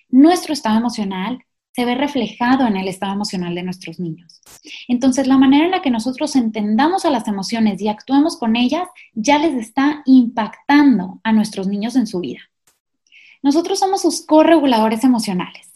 nuestro 0.10 0.52
estado 0.52 0.78
emocional 0.78 1.40
se 1.74 1.86
ve 1.86 1.96
reflejado 1.96 2.68
en 2.68 2.76
el 2.76 2.90
estado 2.90 3.14
emocional 3.14 3.56
de 3.56 3.64
nuestros 3.64 3.98
niños. 3.98 4.42
Entonces, 4.90 5.26
la 5.26 5.38
manera 5.38 5.64
en 5.64 5.72
la 5.72 5.82
que 5.82 5.90
nosotros 5.90 6.36
entendamos 6.36 7.06
a 7.06 7.12
las 7.12 7.30
emociones 7.30 7.82
y 7.82 7.88
actuemos 7.88 8.36
con 8.36 8.58
ellas 8.58 8.90
ya 9.14 9.40
les 9.40 9.54
está 9.54 10.02
impactando 10.04 11.22
a 11.24 11.32
nuestros 11.32 11.70
niños 11.70 11.96
en 11.96 12.08
su 12.08 12.20
vida. 12.20 12.42
Nosotros 13.42 13.80
somos 13.80 14.02
sus 14.02 14.26
correguladores 14.26 15.04
emocionales. 15.04 15.70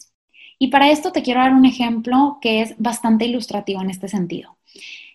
Y 0.58 0.68
para 0.68 0.90
esto 0.90 1.12
te 1.12 1.22
quiero 1.22 1.40
dar 1.40 1.52
un 1.52 1.64
ejemplo 1.64 2.38
que 2.40 2.62
es 2.62 2.74
bastante 2.78 3.26
ilustrativo 3.26 3.82
en 3.82 3.90
este 3.90 4.08
sentido. 4.08 4.56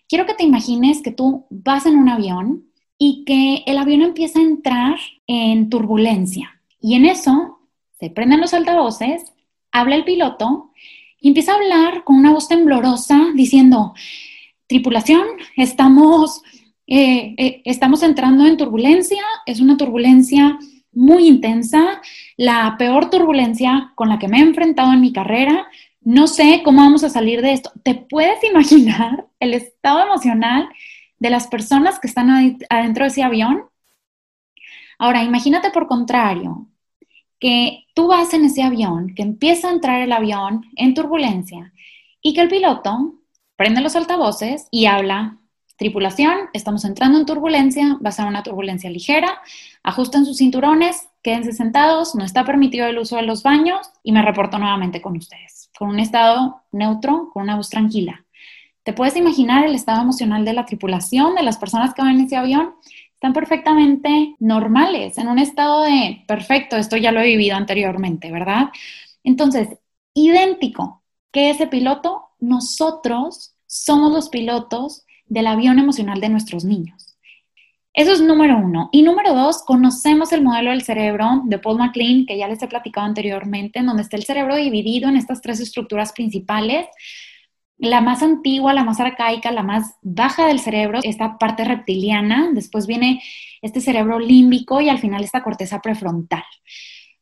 Quiero 0.08 0.26
que 0.26 0.34
te 0.34 0.44
imagines 0.44 1.02
que 1.02 1.12
tú 1.12 1.46
vas 1.50 1.86
en 1.86 1.96
un 1.96 2.08
avión 2.08 2.64
y 2.98 3.24
que 3.24 3.62
el 3.66 3.78
avión 3.78 4.02
empieza 4.02 4.38
a 4.38 4.42
entrar 4.42 4.98
en 5.26 5.70
turbulencia. 5.70 6.60
Y 6.80 6.94
en 6.94 7.06
eso 7.06 7.60
se 7.98 8.10
prenden 8.10 8.40
los 8.40 8.52
altavoces, 8.52 9.32
habla 9.70 9.96
el 9.96 10.04
piloto 10.04 10.72
y 11.20 11.28
empieza 11.28 11.52
a 11.52 11.56
hablar 11.56 12.04
con 12.04 12.16
una 12.16 12.32
voz 12.32 12.48
temblorosa 12.48 13.28
diciendo, 13.34 13.94
tripulación, 14.66 15.26
estamos, 15.56 16.42
eh, 16.86 17.34
eh, 17.38 17.62
estamos 17.64 18.02
entrando 18.02 18.46
en 18.46 18.56
turbulencia, 18.56 19.22
es 19.46 19.60
una 19.60 19.76
turbulencia 19.76 20.58
muy 20.92 21.26
intensa, 21.26 22.00
la 22.36 22.76
peor 22.78 23.10
turbulencia 23.10 23.92
con 23.94 24.08
la 24.08 24.18
que 24.18 24.28
me 24.28 24.38
he 24.38 24.42
enfrentado 24.42 24.92
en 24.92 25.00
mi 25.00 25.12
carrera. 25.12 25.68
No 26.00 26.26
sé 26.26 26.62
cómo 26.64 26.82
vamos 26.82 27.04
a 27.04 27.10
salir 27.10 27.42
de 27.42 27.52
esto. 27.52 27.72
¿Te 27.82 27.94
puedes 27.94 28.42
imaginar 28.50 29.26
el 29.40 29.54
estado 29.54 30.02
emocional 30.02 30.68
de 31.18 31.30
las 31.30 31.46
personas 31.48 31.98
que 32.00 32.08
están 32.08 32.30
adentro 32.68 33.04
de 33.04 33.08
ese 33.08 33.22
avión? 33.22 33.64
Ahora, 34.98 35.22
imagínate 35.22 35.70
por 35.70 35.86
contrario, 35.86 36.68
que 37.38 37.86
tú 37.94 38.08
vas 38.08 38.34
en 38.34 38.44
ese 38.44 38.62
avión, 38.62 39.14
que 39.14 39.22
empieza 39.22 39.68
a 39.68 39.72
entrar 39.72 40.02
el 40.02 40.12
avión 40.12 40.66
en 40.76 40.94
turbulencia 40.94 41.72
y 42.20 42.34
que 42.34 42.42
el 42.42 42.48
piloto 42.48 43.14
prende 43.56 43.80
los 43.80 43.96
altavoces 43.96 44.68
y 44.70 44.86
habla 44.86 45.39
Tripulación, 45.80 46.50
estamos 46.52 46.84
entrando 46.84 47.18
en 47.18 47.24
turbulencia, 47.24 47.96
va 48.04 48.10
a 48.10 48.12
ser 48.12 48.26
una 48.26 48.42
turbulencia 48.42 48.90
ligera, 48.90 49.40
ajusten 49.82 50.26
sus 50.26 50.36
cinturones, 50.36 51.08
quédense 51.22 51.54
sentados, 51.54 52.14
no 52.14 52.22
está 52.22 52.44
permitido 52.44 52.86
el 52.86 52.98
uso 52.98 53.16
de 53.16 53.22
los 53.22 53.42
baños 53.42 53.90
y 54.02 54.12
me 54.12 54.20
reporto 54.20 54.58
nuevamente 54.58 55.00
con 55.00 55.16
ustedes, 55.16 55.70
con 55.78 55.88
un 55.88 55.98
estado 55.98 56.64
neutro, 56.70 57.30
con 57.32 57.44
una 57.44 57.56
voz 57.56 57.70
tranquila. 57.70 58.26
¿Te 58.82 58.92
puedes 58.92 59.16
imaginar 59.16 59.64
el 59.64 59.74
estado 59.74 60.02
emocional 60.02 60.44
de 60.44 60.52
la 60.52 60.66
tripulación, 60.66 61.34
de 61.34 61.44
las 61.44 61.56
personas 61.56 61.94
que 61.94 62.02
van 62.02 62.16
en 62.16 62.26
ese 62.26 62.36
avión? 62.36 62.74
Están 63.14 63.32
perfectamente 63.32 64.36
normales, 64.38 65.16
en 65.16 65.28
un 65.28 65.38
estado 65.38 65.84
de 65.84 66.24
perfecto, 66.28 66.76
esto 66.76 66.98
ya 66.98 67.10
lo 67.10 67.20
he 67.20 67.26
vivido 67.28 67.56
anteriormente, 67.56 68.30
¿verdad? 68.30 68.68
Entonces, 69.24 69.68
idéntico 70.12 71.02
que 71.32 71.48
ese 71.48 71.68
piloto, 71.68 72.32
nosotros 72.38 73.54
somos 73.66 74.12
los 74.12 74.28
pilotos 74.28 75.06
del 75.30 75.46
avión 75.46 75.78
emocional 75.78 76.20
de 76.20 76.28
nuestros 76.28 76.66
niños. 76.66 77.16
Eso 77.92 78.12
es 78.12 78.20
número 78.20 78.56
uno. 78.56 78.88
Y 78.92 79.02
número 79.02 79.34
dos, 79.34 79.62
conocemos 79.64 80.32
el 80.32 80.42
modelo 80.42 80.70
del 80.70 80.82
cerebro 80.82 81.42
de 81.44 81.58
Paul 81.58 81.78
MacLean, 81.78 82.26
que 82.26 82.36
ya 82.36 82.46
les 82.46 82.62
he 82.62 82.68
platicado 82.68 83.06
anteriormente, 83.06 83.80
en 83.80 83.86
donde 83.86 84.02
está 84.02 84.16
el 84.16 84.24
cerebro 84.24 84.56
dividido 84.56 85.08
en 85.08 85.16
estas 85.16 85.40
tres 85.40 85.60
estructuras 85.60 86.12
principales. 86.12 86.86
La 87.78 88.00
más 88.00 88.22
antigua, 88.22 88.74
la 88.74 88.84
más 88.84 89.00
arcaica, 89.00 89.50
la 89.50 89.62
más 89.62 89.94
baja 90.02 90.46
del 90.46 90.60
cerebro, 90.60 91.00
esta 91.02 91.38
parte 91.38 91.64
reptiliana, 91.64 92.50
después 92.52 92.86
viene 92.86 93.22
este 93.62 93.80
cerebro 93.80 94.18
límbico 94.18 94.80
y 94.80 94.88
al 94.88 94.98
final 94.98 95.24
esta 95.24 95.42
corteza 95.42 95.80
prefrontal. 95.80 96.44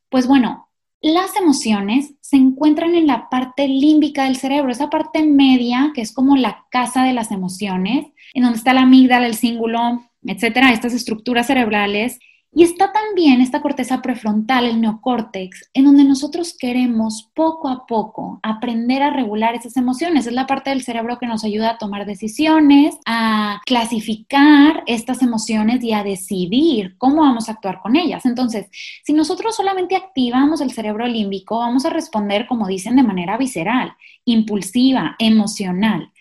Pues 0.09 0.27
bueno, 0.27 0.68
las 1.01 1.35
emociones 1.37 2.13
se 2.19 2.35
encuentran 2.35 2.95
en 2.95 3.07
la 3.07 3.29
parte 3.29 3.67
límbica 3.67 4.25
del 4.25 4.35
cerebro, 4.35 4.71
esa 4.71 4.89
parte 4.89 5.23
media 5.23 5.91
que 5.93 6.01
es 6.01 6.13
como 6.13 6.35
la 6.35 6.65
casa 6.69 7.03
de 7.03 7.13
las 7.13 7.31
emociones, 7.31 8.07
en 8.33 8.43
donde 8.43 8.57
está 8.57 8.73
la 8.73 8.81
amígdala, 8.81 9.25
el 9.25 9.35
cíngulo, 9.35 10.03
etcétera, 10.23 10.73
estas 10.73 10.93
estructuras 10.93 11.47
cerebrales 11.47 12.19
y 12.51 12.63
está 12.63 12.91
también 12.91 13.41
esta 13.41 13.61
corteza 13.61 14.01
prefrontal, 14.01 14.65
el 14.65 14.81
neocórtex, 14.81 15.69
en 15.73 15.85
donde 15.85 16.03
nosotros 16.03 16.55
queremos 16.57 17.29
poco 17.35 17.69
a 17.69 17.85
poco 17.85 18.39
aprender 18.41 19.03
a 19.03 19.11
regular 19.11 19.53
esas 19.53 19.77
emociones. 19.77 20.25
Es 20.25 20.33
la 20.33 20.47
parte 20.47 20.71
del 20.71 20.81
cerebro 20.81 21.19
que 21.19 21.27
nos 21.27 21.43
ayuda 21.43 21.71
a 21.71 21.77
tomar 21.77 22.07
decisiones, 22.07 22.97
a 23.05 23.61
clasificar 23.67 24.83
estas 24.87 25.21
emociones 25.21 25.83
y 25.83 25.93
a 25.93 26.03
decidir 26.03 26.97
cómo 26.97 27.21
vamos 27.21 27.49
a 27.49 27.51
actuar 27.51 27.81
con 27.81 27.95
ellas. 27.95 28.25
Entonces, 28.25 28.67
si 29.03 29.13
nosotros 29.13 29.55
solamente 29.55 29.95
activamos 29.95 30.59
el 30.61 30.71
cerebro 30.71 31.05
límbico, 31.05 31.59
vamos 31.59 31.85
a 31.85 31.91
responder, 31.91 32.47
como 32.47 32.67
dicen, 32.67 32.95
de 32.95 33.03
manera 33.03 33.37
visceral, 33.37 33.93
impulsiva, 34.25 35.15
emocional. 35.19 36.11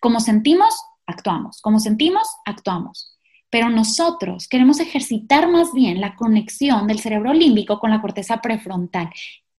Como 0.00 0.20
sentimos, 0.20 0.74
actuamos. 1.06 1.60
Como 1.60 1.78
sentimos, 1.78 2.26
actuamos 2.46 3.13
pero 3.54 3.70
nosotros 3.70 4.48
queremos 4.48 4.80
ejercitar 4.80 5.48
más 5.48 5.72
bien 5.72 6.00
la 6.00 6.16
conexión 6.16 6.88
del 6.88 6.98
cerebro 6.98 7.32
límbico 7.32 7.78
con 7.78 7.92
la 7.92 8.00
corteza 8.00 8.40
prefrontal. 8.40 9.10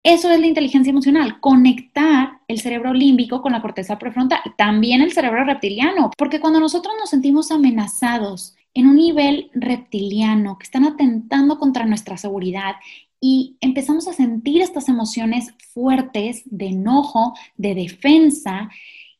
Eso 0.03 0.33
es 0.33 0.41
la 0.41 0.49
inteligencia 0.49 0.91
emocional, 0.91 1.39
conectar 1.39 2.41
el 2.49 2.59
cerebro 2.59 2.93
límbico 2.93 3.41
con 3.41 3.53
la 3.53 3.63
corteza 3.63 3.97
prefrontal, 3.97 4.41
también 4.59 5.01
el 5.01 5.13
cerebro 5.13 5.45
reptiliano, 5.45 6.11
porque 6.19 6.41
cuando 6.41 6.59
nosotros 6.59 6.93
nos 6.99 7.11
sentimos 7.11 7.53
amenazados 7.53 8.57
en 8.75 8.89
un 8.89 8.97
nivel 8.97 9.49
reptiliano, 9.55 10.59
que 10.59 10.65
están 10.65 10.87
atentando 10.87 11.57
contra 11.61 11.87
nuestra 11.87 12.17
seguridad 12.17 12.75
y 13.21 13.57
empezamos 13.61 14.09
a 14.09 14.13
sentir 14.13 14.61
estas 14.61 14.89
emociones 14.89 15.55
fuertes 15.73 16.43
de 16.47 16.67
enojo, 16.67 17.35
de 17.57 17.77
defensa, 17.77 18.71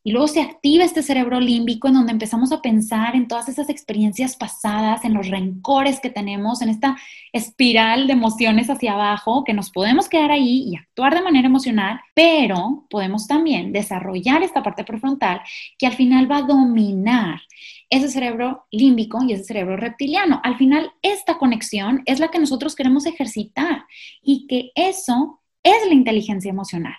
y 0.07 0.13
luego 0.13 0.29
se 0.29 0.43
activa 0.43 0.85
este 0.85 1.03
cerebro 1.03 1.41
límbico 1.41 1.89
en 1.89 1.95
donde 1.95 2.13
empezamos 2.13 2.53
a 2.53 2.61
pensar 2.61 3.17
en 3.17 3.27
todas 3.27 3.49
esas 3.49 3.71
experiencias 3.71 4.37
pasadas, 4.37 5.03
en 5.03 5.15
los 5.15 5.29
rencores 5.29 5.99
que 5.99 6.11
tenemos, 6.11 6.61
en 6.61 6.69
esta 6.69 6.99
espiral 7.33 8.07
de 8.07 8.13
emociones 8.13 8.69
hacia 8.69 8.93
abajo, 8.93 9.45
que 9.45 9.55
nos 9.55 9.71
podemos 9.71 10.11
quedar 10.11 10.31
ahí 10.31 10.69
y 10.69 10.77
actuar 10.77 11.15
de 11.15 11.23
manera 11.23 11.49
emocional, 11.49 12.01
pero 12.15 12.87
podemos 12.91 13.27
también 13.27 13.73
desarrollar 13.73 14.43
esta 14.43 14.63
parte 14.63 14.85
prefrontal 14.85 15.41
que 15.79 15.87
al 15.87 15.95
final 15.95 16.31
va 16.31 16.39
a 16.39 16.43
dominar 16.43 17.41
ese 17.89 18.11
cerebro 18.11 18.67
límbico 18.71 19.25
y 19.25 19.33
ese 19.33 19.45
cerebro 19.45 19.79
reptiliano. 19.79 20.39
Al 20.45 20.59
final, 20.59 20.93
esta 21.01 21.39
conexión 21.39 22.03
es 22.05 22.21
la 22.21 22.29
que 22.29 22.39
nosotros 22.39 22.75
queremos 22.75 23.07
ejercitar 23.07 23.87
y 24.23 24.47
que 24.47 24.71
eso 24.75 25.41
es 25.63 25.87
la 25.87 25.95
inteligencia 25.95 26.51
emocional. 26.51 26.95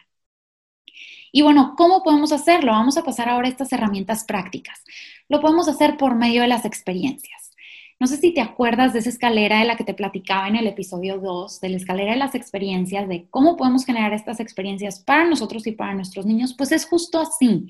Y 1.35 1.41
bueno, 1.41 1.73
¿cómo 1.75 2.01
podemos 2.01 2.31
hacerlo? 2.31 2.71
Vamos 2.71 2.95
a 2.95 3.03
pasar 3.03 3.27
ahora 3.27 3.49
a 3.49 3.51
estas 3.51 3.73
herramientas 3.73 4.23
prácticas. 4.23 4.81
Lo 5.27 5.41
podemos 5.41 5.67
hacer 5.67 5.97
por 5.97 6.15
medio 6.15 6.43
de 6.43 6.47
las 6.47 6.63
experiencias. 6.63 7.51
No 7.99 8.07
sé 8.07 8.15
si 8.15 8.33
te 8.33 8.39
acuerdas 8.39 8.93
de 8.93 8.99
esa 8.99 9.09
escalera 9.09 9.59
de 9.59 9.65
la 9.65 9.75
que 9.75 9.83
te 9.83 9.93
platicaba 9.93 10.47
en 10.47 10.55
el 10.55 10.65
episodio 10.65 11.17
2, 11.17 11.59
de 11.59 11.67
la 11.67 11.75
escalera 11.75 12.13
de 12.13 12.19
las 12.19 12.35
experiencias, 12.35 13.09
de 13.09 13.27
cómo 13.29 13.57
podemos 13.57 13.83
generar 13.83 14.13
estas 14.13 14.39
experiencias 14.39 15.01
para 15.01 15.25
nosotros 15.25 15.67
y 15.67 15.73
para 15.73 15.93
nuestros 15.93 16.25
niños, 16.25 16.55
pues 16.57 16.71
es 16.71 16.85
justo 16.85 17.19
así. 17.19 17.67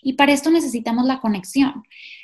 Y 0.00 0.14
para 0.14 0.32
esto 0.32 0.50
necesitamos 0.50 1.04
la 1.04 1.20
conexión. 1.20 1.82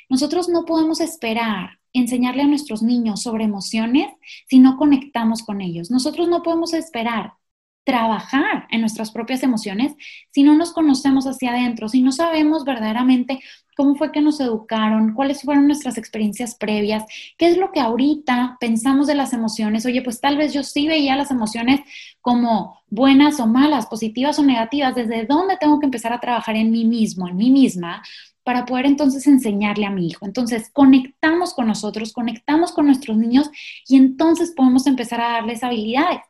Nosotros 0.09 0.49
no 0.49 0.65
podemos 0.65 1.01
esperar 1.01 1.77
enseñarle 1.93 2.41
a 2.41 2.47
nuestros 2.47 2.81
niños 2.81 3.21
sobre 3.21 3.43
emociones 3.43 4.07
si 4.47 4.57
no 4.57 4.75
conectamos 4.75 5.43
con 5.43 5.61
ellos. 5.61 5.91
Nosotros 5.91 6.27
no 6.27 6.41
podemos 6.41 6.73
esperar 6.73 7.33
trabajar 7.83 8.67
en 8.69 8.81
nuestras 8.81 9.11
propias 9.11 9.41
emociones 9.41 9.93
si 10.31 10.43
no 10.43 10.55
nos 10.55 10.73
conocemos 10.73 11.25
hacia 11.25 11.51
adentro, 11.51 11.89
si 11.89 12.01
no 12.01 12.11
sabemos 12.11 12.63
verdaderamente 12.63 13.39
cómo 13.75 13.95
fue 13.95 14.11
que 14.11 14.21
nos 14.21 14.41
educaron, 14.41 15.13
cuáles 15.13 15.41
fueron 15.41 15.65
nuestras 15.65 15.97
experiencias 15.97 16.53
previas, 16.55 17.05
qué 17.37 17.47
es 17.47 17.57
lo 17.57 17.71
que 17.71 17.79
ahorita 17.79 18.57
pensamos 18.59 19.07
de 19.07 19.15
las 19.15 19.31
emociones. 19.31 19.85
Oye, 19.85 20.01
pues 20.01 20.19
tal 20.19 20.35
vez 20.35 20.53
yo 20.53 20.63
sí 20.63 20.85
veía 20.85 21.15
las 21.15 21.31
emociones 21.31 21.79
como 22.19 22.77
buenas 22.89 23.39
o 23.39 23.47
malas, 23.47 23.85
positivas 23.85 24.37
o 24.37 24.43
negativas, 24.43 24.95
desde 24.95 25.25
dónde 25.25 25.55
tengo 25.57 25.79
que 25.79 25.85
empezar 25.85 26.11
a 26.11 26.19
trabajar 26.19 26.57
en 26.57 26.71
mí 26.71 26.83
mismo, 26.83 27.29
en 27.29 27.37
mí 27.37 27.51
misma, 27.51 28.03
para 28.43 28.65
poder 28.65 28.85
entonces 28.85 29.27
enseñarle 29.27 29.85
a 29.85 29.91
mi 29.91 30.07
hijo. 30.07 30.25
Entonces, 30.25 30.69
conectamos 30.73 31.53
con 31.53 31.67
nosotros, 31.67 32.13
conectamos 32.13 32.71
con 32.71 32.87
nuestros 32.87 33.15
niños 33.15 33.49
y 33.87 33.95
entonces 33.95 34.53
podemos 34.55 34.87
empezar 34.87 35.21
a 35.21 35.33
darles 35.33 35.63
habilidades. 35.63 36.21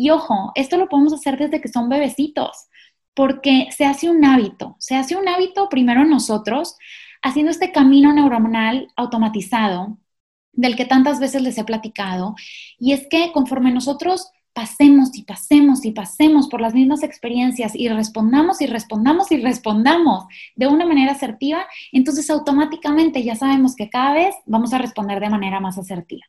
Y 0.00 0.10
ojo, 0.10 0.52
esto 0.54 0.76
lo 0.76 0.88
podemos 0.88 1.12
hacer 1.12 1.36
desde 1.36 1.60
que 1.60 1.66
son 1.66 1.88
bebecitos, 1.88 2.68
porque 3.14 3.66
se 3.76 3.84
hace 3.84 4.08
un 4.08 4.24
hábito, 4.24 4.76
se 4.78 4.94
hace 4.94 5.16
un 5.16 5.26
hábito 5.26 5.68
primero 5.68 6.04
nosotros, 6.04 6.76
haciendo 7.20 7.50
este 7.50 7.72
camino 7.72 8.12
neuronal 8.12 8.86
automatizado 8.94 9.98
del 10.52 10.76
que 10.76 10.84
tantas 10.84 11.18
veces 11.18 11.42
les 11.42 11.58
he 11.58 11.64
platicado, 11.64 12.36
y 12.78 12.92
es 12.92 13.08
que 13.10 13.32
conforme 13.32 13.72
nosotros 13.72 14.30
pasemos 14.52 15.16
y 15.16 15.24
pasemos 15.24 15.84
y 15.84 15.90
pasemos 15.90 16.46
por 16.46 16.60
las 16.60 16.74
mismas 16.74 17.02
experiencias 17.02 17.74
y 17.74 17.88
respondamos 17.88 18.60
y 18.60 18.66
respondamos 18.66 19.32
y 19.32 19.38
respondamos 19.38 20.26
de 20.54 20.68
una 20.68 20.86
manera 20.86 21.10
asertiva, 21.10 21.66
entonces 21.90 22.30
automáticamente 22.30 23.24
ya 23.24 23.34
sabemos 23.34 23.74
que 23.74 23.90
cada 23.90 24.14
vez 24.14 24.36
vamos 24.46 24.72
a 24.72 24.78
responder 24.78 25.18
de 25.18 25.28
manera 25.28 25.58
más 25.58 25.76
asertiva. 25.76 26.24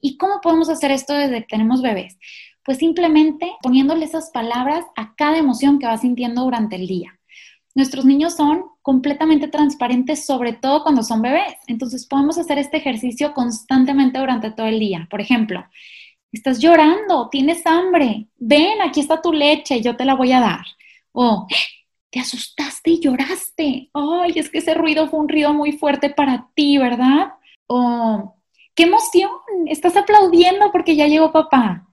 ¿Y 0.00 0.16
cómo 0.16 0.40
podemos 0.40 0.68
hacer 0.68 0.90
esto 0.90 1.14
desde 1.14 1.40
que 1.40 1.46
tenemos 1.46 1.82
bebés? 1.82 2.18
Pues 2.68 2.76
simplemente 2.76 3.50
poniéndole 3.62 4.04
esas 4.04 4.28
palabras 4.28 4.84
a 4.94 5.14
cada 5.14 5.38
emoción 5.38 5.78
que 5.78 5.86
va 5.86 5.96
sintiendo 5.96 6.44
durante 6.44 6.76
el 6.76 6.86
día. 6.86 7.18
Nuestros 7.74 8.04
niños 8.04 8.36
son 8.36 8.62
completamente 8.82 9.48
transparentes, 9.48 10.26
sobre 10.26 10.52
todo 10.52 10.82
cuando 10.82 11.02
son 11.02 11.22
bebés. 11.22 11.54
Entonces 11.66 12.06
podemos 12.06 12.36
hacer 12.36 12.58
este 12.58 12.76
ejercicio 12.76 13.32
constantemente 13.32 14.18
durante 14.18 14.50
todo 14.50 14.66
el 14.66 14.78
día. 14.78 15.08
Por 15.10 15.22
ejemplo, 15.22 15.64
estás 16.30 16.58
llorando, 16.58 17.30
tienes 17.30 17.66
hambre, 17.66 18.26
ven, 18.36 18.82
aquí 18.82 19.00
está 19.00 19.22
tu 19.22 19.32
leche, 19.32 19.80
yo 19.80 19.96
te 19.96 20.04
la 20.04 20.14
voy 20.14 20.32
a 20.32 20.40
dar. 20.40 20.66
O 21.12 21.46
te 22.10 22.20
asustaste 22.20 22.90
y 22.90 23.00
lloraste, 23.00 23.88
ay, 23.94 24.32
es 24.36 24.50
que 24.50 24.58
ese 24.58 24.74
ruido 24.74 25.08
fue 25.08 25.20
un 25.20 25.30
ruido 25.30 25.54
muy 25.54 25.72
fuerte 25.72 26.10
para 26.10 26.50
ti, 26.54 26.76
¿verdad? 26.76 27.32
O 27.66 28.34
qué 28.74 28.82
emoción, 28.82 29.30
estás 29.68 29.96
aplaudiendo 29.96 30.70
porque 30.70 30.96
ya 30.96 31.06
llegó 31.06 31.32
papá. 31.32 31.86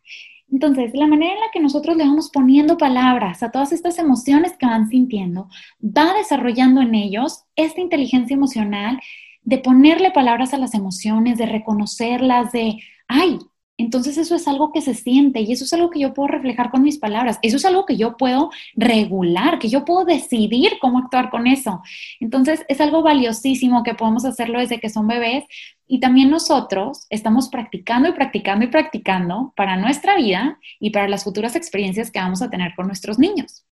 Entonces, 0.52 0.92
la 0.94 1.08
manera 1.08 1.34
en 1.34 1.40
la 1.40 1.52
que 1.52 1.60
nosotros 1.60 1.98
le 1.98 2.06
vamos 2.06 2.30
poniendo 2.30 2.78
palabras 2.78 3.44
a 3.44 3.52
todas 3.52 3.72
estas 3.72 3.98
emociones 4.00 4.56
que 4.58 4.66
van 4.66 4.88
sintiendo, 4.88 5.50
va 5.82 6.14
desarrollando 6.14 6.82
en 6.82 6.96
ellos 6.96 7.46
esta 7.56 7.82
inteligencia 7.82 8.36
emocional 8.36 9.00
de 9.44 9.58
ponerle 9.58 10.12
palabras 10.12 10.54
a 10.54 10.58
las 10.58 10.74
emociones, 10.74 11.38
de 11.38 11.46
reconocerlas, 11.46 12.52
de, 12.52 12.80
ay, 13.08 13.40
entonces 13.78 14.18
eso 14.18 14.36
es 14.36 14.48
algo 14.48 14.72
que 14.72 14.82
se 14.82 14.94
siente 14.94 15.42
y 15.42 15.52
eso 15.52 15.66
es 15.66 15.74
algo 15.74 15.90
que 15.90 16.00
yo 16.00 16.14
puedo 16.14 16.28
reflejar 16.28 16.72
con 16.72 16.82
mis 16.82 16.98
palabras. 16.98 17.40
Eso 17.42 17.58
es 17.58 17.66
algo 17.66 17.86
que 17.86 17.98
yo 17.98 18.16
puedo 18.16 18.50
regular, 18.76 19.60
que 19.60 19.68
yo 19.68 19.84
puedo 19.84 20.06
decidir 20.06 20.74
cómo 20.80 21.00
actuar 21.00 21.30
con 21.30 21.46
eso. 21.46 21.82
Entonces 22.22 22.64
es 22.70 22.80
algo 22.80 23.02
valiosísimo 23.02 23.84
que 23.84 23.94
podemos 23.94 24.24
hacerlo 24.24 24.60
desde 24.60 24.80
que 24.80 24.90
son 24.90 25.08
bebés 25.08 25.44
y 25.88 26.00
también 26.00 26.30
nosotros 26.30 27.06
estamos 27.10 27.50
practicando 27.50 28.08
y 28.08 28.14
practicando 28.14 28.66
y 28.66 28.70
practicando 28.70 29.54
para 29.58 29.76
nuestra 29.76 30.16
vida 30.16 30.58
y 30.80 30.92
para 30.92 31.10
las 31.10 31.26
futuras 31.26 31.56
experiencias 31.56 32.12
que 32.12 32.20
vamos 32.20 32.42
a 32.42 32.50
tener 32.50 32.74
con 32.76 32.88
nuestros 32.88 33.20
niños. 33.20 33.66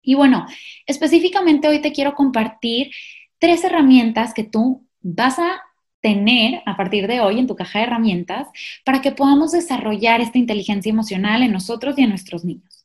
Y 0.00 0.14
bueno, 0.14 0.46
específicamente 0.86 1.68
hoy 1.68 1.80
te 1.80 1.92
quiero 1.92 2.14
compartir 2.14 2.90
tres 3.38 3.64
herramientas 3.64 4.32
que 4.32 4.44
tú 4.44 4.86
vas 5.02 5.38
a 5.38 5.60
tener 6.00 6.62
a 6.66 6.76
partir 6.76 7.06
de 7.06 7.20
hoy 7.20 7.38
en 7.38 7.46
tu 7.46 7.56
caja 7.56 7.78
de 7.78 7.84
herramientas 7.86 8.48
para 8.84 9.00
que 9.00 9.12
podamos 9.12 9.52
desarrollar 9.52 10.20
esta 10.20 10.38
inteligencia 10.38 10.90
emocional 10.90 11.42
en 11.42 11.52
nosotros 11.52 11.98
y 11.98 12.02
en 12.02 12.10
nuestros 12.10 12.44
niños. 12.44 12.84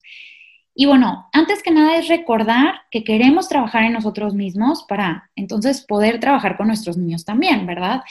Y 0.78 0.88
bueno, 0.88 1.30
antes 1.32 1.64
que 1.64 1.72
nada 1.72 1.98
es 1.98 2.10
recordar 2.10 2.82
que 2.92 3.06
queremos 3.06 3.48
trabajar 3.48 3.84
en 3.86 3.94
nosotros 3.94 4.34
mismos 4.34 4.84
para 4.84 5.32
entonces 5.36 5.82
poder 5.82 6.20
trabajar 6.20 6.58
con 6.58 6.68
nuestros 6.68 6.98
niños 6.98 7.24
también, 7.24 7.66
¿verdad? 7.66 8.02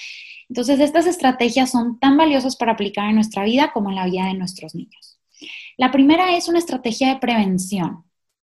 Entonces, 0.49 0.80
estas 0.80 1.06
estrategias 1.06 1.71
son 1.71 1.99
tan 1.99 2.17
valiosas 2.17 2.56
para 2.56 2.73
aplicar 2.73 3.08
en 3.10 3.17
nuestra 3.17 3.45
vida 3.45 3.71
como 3.73 3.90
en 3.90 3.97
la 3.97 4.06
vida 4.06 4.26
de 4.26 4.34
nuestros 4.34 4.75
niños. 4.75 5.19
La 5.76 5.90
primera 5.90 6.36
es 6.36 6.49
una 6.49 6.58
estrategia 6.58 7.08
de 7.08 7.21
prevención 7.21 8.04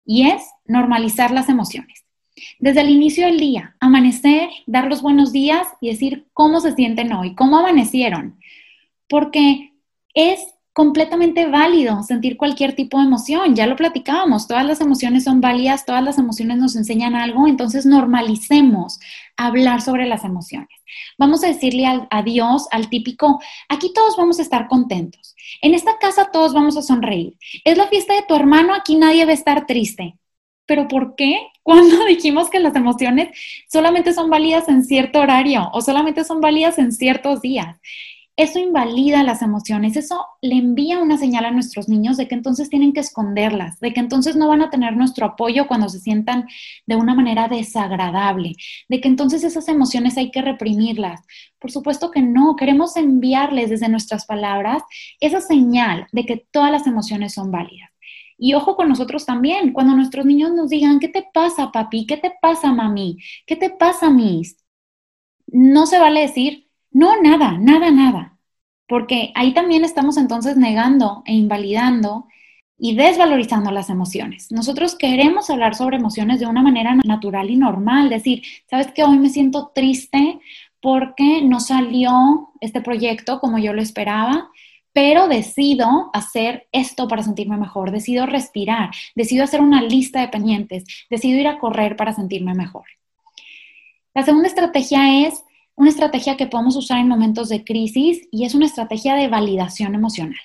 y 0.05 0.29
es 0.29 0.43
normalizar 0.65 1.31
las 1.33 1.49
emociones. 1.49 2.04
Desde 2.59 2.81
el 2.81 2.91
inicio 2.91 3.27
del 3.27 3.39
día, 3.39 3.77
amanecer, 3.81 4.49
dar 4.67 4.87
los 4.89 5.03
buenos 5.03 5.33
días 5.33 5.67
y 5.81 5.91
decir 5.91 6.27
cómo 6.33 6.61
se 6.61 6.75
sienten 6.75 7.13
hoy, 7.13 7.35
cómo 7.35 7.59
amanecieron. 7.59 8.39
Porque 9.09 9.73
es 10.15 10.55
completamente 10.75 11.47
válido 11.47 12.03
sentir 12.03 12.37
cualquier 12.37 12.75
tipo 12.75 12.99
de 12.99 13.05
emoción, 13.05 13.55
ya 13.55 13.67
lo 13.67 13.77
platicábamos, 13.77 14.49
todas 14.49 14.67
las 14.67 14.81
emociones 14.81 15.23
son 15.23 15.41
válidas, 15.41 15.87
todas 15.87 16.03
las 16.03 16.19
emociones 16.19 16.59
nos 16.59 16.75
enseñan 16.75 17.15
algo, 17.15 17.47
entonces 17.47 17.87
normalicemos 17.87 18.99
hablar 19.37 19.83
sobre 19.83 20.07
las 20.07 20.25
emociones. 20.25 20.69
Vamos 21.17 21.45
a 21.45 21.47
decirle 21.47 21.87
a, 21.87 22.23
Dios, 22.23 22.67
al 22.73 22.89
típico, 22.91 23.41
aquí 23.69 23.93
todos 23.95 24.17
vamos 24.17 24.41
a 24.41 24.43
estar 24.43 24.67
contentos, 24.67 25.37
en 25.63 25.75
esta 25.75 25.97
casa 25.99 26.31
todos 26.33 26.53
vamos 26.53 26.77
a 26.77 26.83
sonreír, 26.83 27.39
es 27.65 27.79
la 27.79 27.87
fiesta 27.87 28.15
de 28.15 28.25
tu 28.27 28.35
hermano, 28.35 28.75
aquí 28.75 28.97
nadie 28.97 29.25
va 29.25 29.31
a 29.31 29.35
estar 29.35 29.67
triste. 29.67 30.19
¿Pero 30.67 30.89
por 30.89 31.15
qué? 31.17 31.39
Cuando 31.63 32.05
dijimos 32.07 32.51
que 32.51 32.61
las 32.61 32.77
emociones 32.77 33.31
solamente 33.71 34.13
son 34.13 34.29
válidas 34.31 34.69
en 34.69 34.85
cierto 34.85 35.21
horario 35.21 35.71
o 35.73 35.81
solamente 35.81 36.25
son 36.25 36.41
válidas 36.41 36.79
en 36.79 36.93
ciertos 36.93 37.41
días. 37.41 37.77
Eso 38.37 38.59
invalida 38.59 39.23
las 39.23 39.43
emociones, 39.43 39.97
eso 39.97 40.27
le 40.43 40.57
envía 40.57 40.99
una 40.99 41.19
señal 41.19 41.45
a 41.45 41.53
nuestros 41.53 41.89
niños 41.89 42.17
de 42.17 42.27
que 42.27 42.35
entonces 42.35 42.69
tienen 42.69 42.93
que 42.93 42.99
esconderlas, 42.99 43.79
de 43.79 43.93
que 43.93 44.01
entonces 44.01 44.35
no 44.35 44.49
van 44.49 44.61
a 44.61 44.71
tener 44.71 44.97
nuestro 44.97 45.25
apoyo 45.25 45.69
cuando 45.69 45.89
se 45.89 46.01
sientan 46.01 46.49
de 46.85 46.97
una 46.97 47.15
manera 47.15 47.47
desagradable, 47.47 48.57
de 48.89 49.01
que 49.01 49.07
entonces 49.07 49.45
esas 49.45 49.69
emociones 49.69 50.17
hay 50.17 50.33
que 50.33 50.43
reprimirlas. 50.43 51.21
Por 51.61 51.71
supuesto 51.71 52.11
que 52.11 52.23
no, 52.23 52.57
queremos 52.57 52.97
enviarles 52.97 53.71
desde 53.71 53.89
nuestras 53.89 54.27
palabras 54.27 54.83
esa 55.21 55.41
señal 55.41 56.09
de 56.11 56.27
que 56.27 56.45
todas 56.51 56.73
las 56.73 56.89
emociones 56.89 57.35
son 57.35 57.53
válidas. 57.53 57.94
Y 58.37 58.55
ojo 58.55 58.77
con 58.77 58.89
nosotros 58.89 59.27
también, 59.27 59.73
cuando 59.73 59.95
nuestros 59.95 60.27
niños 60.27 60.53
nos 60.53 60.71
digan, 60.71 60.99
¿qué 60.99 61.09
te 61.09 61.27
pasa, 61.33 61.71
papi? 61.73 62.07
¿Qué 62.07 62.17
te 62.17 62.33
pasa, 62.41 62.73
mami? 62.73 63.19
¿Qué 63.47 63.57
te 63.57 63.71
pasa, 63.71 64.11
mis? 64.11 64.57
No 65.47 65.87
se 65.87 65.99
vale 65.99 66.21
decir, 66.23 66.69
no, 66.91 67.21
nada, 67.21 67.59
nada, 67.59 67.91
nada. 67.91 68.39
Porque 68.89 69.33
ahí 69.35 69.55
también 69.55 69.85
estamos 69.85 70.17
entonces 70.17 70.57
negando 70.57 71.23
e 71.27 71.35
invalidando 71.35 72.27
y 72.77 72.97
desvalorizando 72.97 73.71
las 73.71 73.89
emociones. 73.89 74.51
Nosotros 74.51 74.97
queremos 74.97 75.49
hablar 75.51 75.75
sobre 75.75 75.97
emociones 75.97 76.41
de 76.41 76.47
una 76.47 76.63
manera 76.63 76.95
natural 76.97 77.51
y 77.51 77.57
normal, 77.57 78.11
decir, 78.11 78.43
¿sabes 78.69 78.89
que 78.93 79.05
hoy 79.05 79.19
me 79.19 79.31
siento 79.31 79.71
triste 79.75 80.41
porque 80.81 81.41
no 81.43 81.61
salió 81.61 82.51
este 82.61 82.81
proyecto 82.81 83.41
como 83.41 83.59
yo 83.59 83.73
lo 83.73 83.81
esperaba? 83.81 84.51
Pero 84.95 85.27
decido 85.29 86.09
hacer 86.15 86.69
esto 86.73 87.09
para 87.09 87.25
sentirme 87.25 87.59
mejor, 87.59 87.91
decido 87.91 88.27
respirar, 88.27 88.91
decido 89.15 89.45
hacer 89.45 89.61
una 89.61 89.83
lista 89.83 90.21
de 90.21 90.29
pendientes, 90.29 90.85
decido 91.11 91.39
ir 91.39 91.49
a 91.49 91.59
correr 91.59 91.97
para 91.97 92.15
sentirme 92.15 92.55
mejor. 92.55 92.85
La 94.15 94.23
segunda 94.23 94.49
estrategia 94.49 95.27
es 95.27 95.43
una 95.75 95.91
estrategia 95.91 96.37
que 96.37 96.47
podemos 96.47 96.77
usar 96.77 97.01
en 97.01 97.09
momentos 97.09 97.49
de 97.49 97.65
crisis 97.65 98.29
y 98.31 98.45
es 98.45 98.55
una 98.55 98.67
estrategia 98.67 99.17
de 99.17 99.27
validación 99.27 99.97
emocional. 99.97 100.39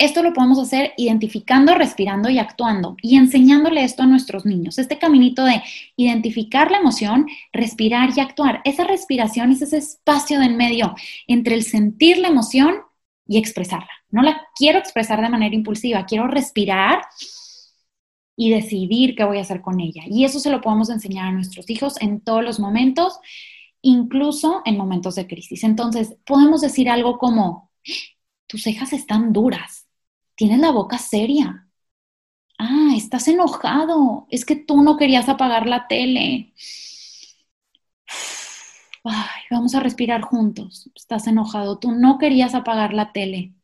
Esto 0.00 0.22
lo 0.22 0.32
podemos 0.32 0.60
hacer 0.60 0.92
identificando, 0.96 1.74
respirando 1.74 2.30
y 2.30 2.38
actuando 2.38 2.96
y 3.02 3.16
enseñándole 3.16 3.82
esto 3.82 4.04
a 4.04 4.06
nuestros 4.06 4.46
niños. 4.46 4.78
Este 4.78 4.96
caminito 4.96 5.44
de 5.44 5.60
identificar 5.96 6.70
la 6.70 6.78
emoción, 6.78 7.26
respirar 7.52 8.10
y 8.16 8.20
actuar. 8.20 8.60
Esa 8.64 8.84
respiración 8.84 9.50
es 9.50 9.62
ese 9.62 9.78
espacio 9.78 10.38
de 10.38 10.46
en 10.46 10.56
medio 10.56 10.94
entre 11.26 11.56
el 11.56 11.64
sentir 11.64 12.18
la 12.18 12.28
emoción 12.28 12.76
y 13.28 13.38
expresarla. 13.38 13.90
No 14.10 14.22
la 14.22 14.40
quiero 14.56 14.78
expresar 14.78 15.20
de 15.20 15.28
manera 15.28 15.54
impulsiva, 15.54 16.06
quiero 16.06 16.26
respirar 16.26 17.02
y 18.34 18.50
decidir 18.50 19.14
qué 19.14 19.24
voy 19.24 19.38
a 19.38 19.42
hacer 19.42 19.60
con 19.60 19.78
ella. 19.80 20.02
Y 20.06 20.24
eso 20.24 20.40
se 20.40 20.50
lo 20.50 20.60
podemos 20.60 20.88
enseñar 20.90 21.28
a 21.28 21.32
nuestros 21.32 21.68
hijos 21.70 22.00
en 22.00 22.20
todos 22.20 22.42
los 22.42 22.58
momentos, 22.58 23.18
incluso 23.82 24.62
en 24.64 24.78
momentos 24.78 25.14
de 25.14 25.26
crisis. 25.26 25.62
Entonces, 25.62 26.16
podemos 26.24 26.62
decir 26.62 26.88
algo 26.88 27.18
como, 27.18 27.70
tus 28.46 28.62
cejas 28.62 28.92
están 28.92 29.32
duras, 29.32 29.86
tienes 30.34 30.60
la 30.60 30.70
boca 30.70 30.98
seria. 30.98 31.68
Ah, 32.58 32.92
estás 32.96 33.28
enojado, 33.28 34.26
es 34.30 34.44
que 34.44 34.56
tú 34.56 34.82
no 34.82 34.96
querías 34.96 35.28
apagar 35.28 35.66
la 35.66 35.86
tele. 35.86 36.54
Ay, 39.10 39.42
vamos 39.50 39.74
a 39.74 39.80
respirar 39.80 40.20
juntos. 40.22 40.90
Estás 40.94 41.26
enojado, 41.26 41.78
tú 41.78 41.92
no 41.92 42.18
querías 42.18 42.54
apagar 42.54 42.92
la 42.92 43.12
tele. 43.12 43.54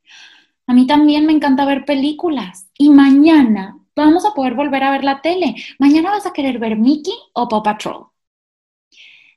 A 0.67 0.73
mí 0.73 0.87
también 0.87 1.27
me 1.27 1.33
encanta 1.33 1.67
ver 1.67 1.85
películas 1.85 2.71
y 2.79 2.91
mañana 2.91 3.79
vamos 3.95 4.25
a 4.25 4.33
poder 4.35 4.55
volver 4.55 4.83
a 4.85 4.91
ver 4.91 5.05
la 5.05 5.21
tele. 5.21 5.55
Mañana 5.79 6.11
vas 6.11 6.27
a 6.27 6.33
querer 6.33 6.59
ver 6.59 6.77
Mickey 6.79 7.15
o 7.35 7.49
Paw 7.49 7.63
Patrol. 7.63 8.07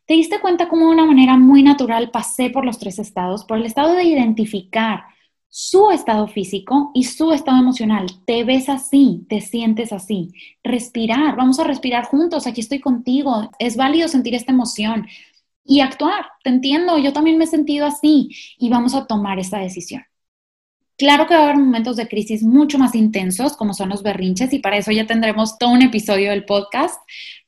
¿Te 0.05 0.13
diste 0.13 0.39
cuenta 0.39 0.69
cómo 0.69 0.85
de 0.85 0.93
una 0.93 1.05
manera 1.05 1.35
muy 1.35 1.61
natural 1.63 2.11
pasé 2.11 2.49
por 2.49 2.63
los 2.65 2.79
tres 2.79 2.99
estados? 2.99 3.43
Por 3.43 3.57
el 3.57 3.65
estado 3.65 3.93
de 3.93 4.05
identificar 4.05 5.03
su 5.49 5.91
estado 5.91 6.27
físico 6.27 6.91
y 6.93 7.03
su 7.03 7.33
estado 7.33 7.59
emocional. 7.59 8.07
Te 8.25 8.45
ves 8.45 8.69
así, 8.69 9.25
te 9.27 9.41
sientes 9.41 9.91
así. 9.91 10.31
Respirar, 10.63 11.35
vamos 11.35 11.59
a 11.59 11.65
respirar 11.65 12.05
juntos, 12.05 12.47
aquí 12.47 12.61
estoy 12.61 12.79
contigo. 12.79 13.51
Es 13.59 13.75
válido 13.75 14.07
sentir 14.07 14.35
esta 14.35 14.53
emoción 14.53 15.07
y 15.67 15.81
actuar. 15.81 16.25
Te 16.43 16.49
entiendo, 16.49 16.97
yo 16.97 17.13
también 17.13 17.37
me 17.37 17.43
he 17.43 17.47
sentido 17.47 17.85
así 17.85 18.29
y 18.57 18.69
vamos 18.69 18.95
a 18.95 19.05
tomar 19.05 19.39
esta 19.39 19.59
decisión. 19.59 20.03
Claro 20.97 21.27
que 21.27 21.35
va 21.35 21.41
a 21.41 21.43
haber 21.43 21.57
momentos 21.57 21.95
de 21.95 22.07
crisis 22.07 22.41
mucho 22.41 22.79
más 22.79 22.95
intensos, 22.95 23.55
como 23.55 23.75
son 23.75 23.89
los 23.89 24.01
berrinches, 24.01 24.51
y 24.51 24.59
para 24.59 24.77
eso 24.77 24.91
ya 24.91 25.05
tendremos 25.05 25.59
todo 25.59 25.69
un 25.69 25.83
episodio 25.83 26.31
del 26.31 26.45
podcast, 26.45 26.99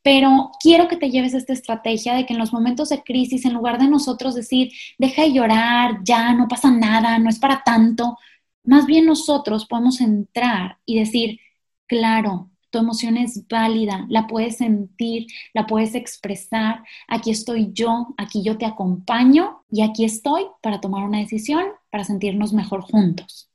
pero 0.04 0.52
quiero 0.62 0.88
que 0.88 0.98
te 0.98 1.10
lleves 1.10 1.34
esta 1.34 1.54
estrategia 1.54 2.14
de 2.14 2.28
que 2.28 2.34
en 2.34 2.40
los 2.40 2.54
momentos 2.54 2.90
de 2.90 3.02
crisis, 3.02 3.46
en 3.46 3.56
lugar 3.56 3.80
de 3.80 3.88
nosotros 3.88 4.36
decir, 4.36 4.72
deja 5.00 5.24
de 5.24 5.34
llorar, 5.34 6.00
ya 6.04 6.34
no 6.34 6.48
pasa 6.48 6.70
nada, 6.70 7.18
no 7.18 7.28
es 7.28 7.40
para 7.40 7.64
tanto, 7.66 8.20
más 8.64 8.86
bien 8.86 9.08
nosotros 9.08 9.66
podemos 9.66 10.00
entrar 10.00 10.78
y 10.86 11.00
decir, 11.00 11.40
claro, 11.88 12.52
tu 12.70 12.80
emoción 12.80 13.18
es 13.18 13.48
válida, 13.48 14.06
la 14.10 14.28
puedes 14.28 14.58
sentir, 14.58 15.28
la 15.54 15.66
puedes 15.68 15.96
expresar. 15.96 16.84
Aquí 17.08 17.32
estoy 17.32 17.70
yo, 17.74 18.08
aquí 18.18 18.44
yo 18.44 18.58
te 18.58 18.66
acompaño 18.66 19.64
y 19.72 19.82
aquí 19.82 20.06
estoy 20.06 20.46
para 20.62 20.82
tomar 20.82 21.04
una 21.04 21.20
decisión, 21.20 21.64
para 21.90 22.04
sentirnos 22.04 22.54
mejor 22.54 22.82
juntos. 22.82 23.50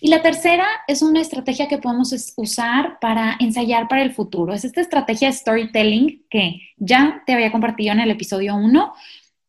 Y 0.00 0.08
la 0.08 0.22
tercera 0.22 0.66
es 0.86 1.02
una 1.02 1.20
estrategia 1.20 1.68
que 1.68 1.78
podemos 1.78 2.14
usar 2.36 2.98
para 3.00 3.36
ensayar 3.40 3.88
para 3.88 4.02
el 4.02 4.12
futuro. 4.12 4.52
Es 4.52 4.64
esta 4.64 4.80
estrategia 4.80 5.28
de 5.28 5.34
storytelling 5.34 6.26
que 6.28 6.60
ya 6.76 7.22
te 7.26 7.32
había 7.32 7.50
compartido 7.50 7.92
en 7.92 8.00
el 8.00 8.10
episodio 8.10 8.56
1, 8.56 8.92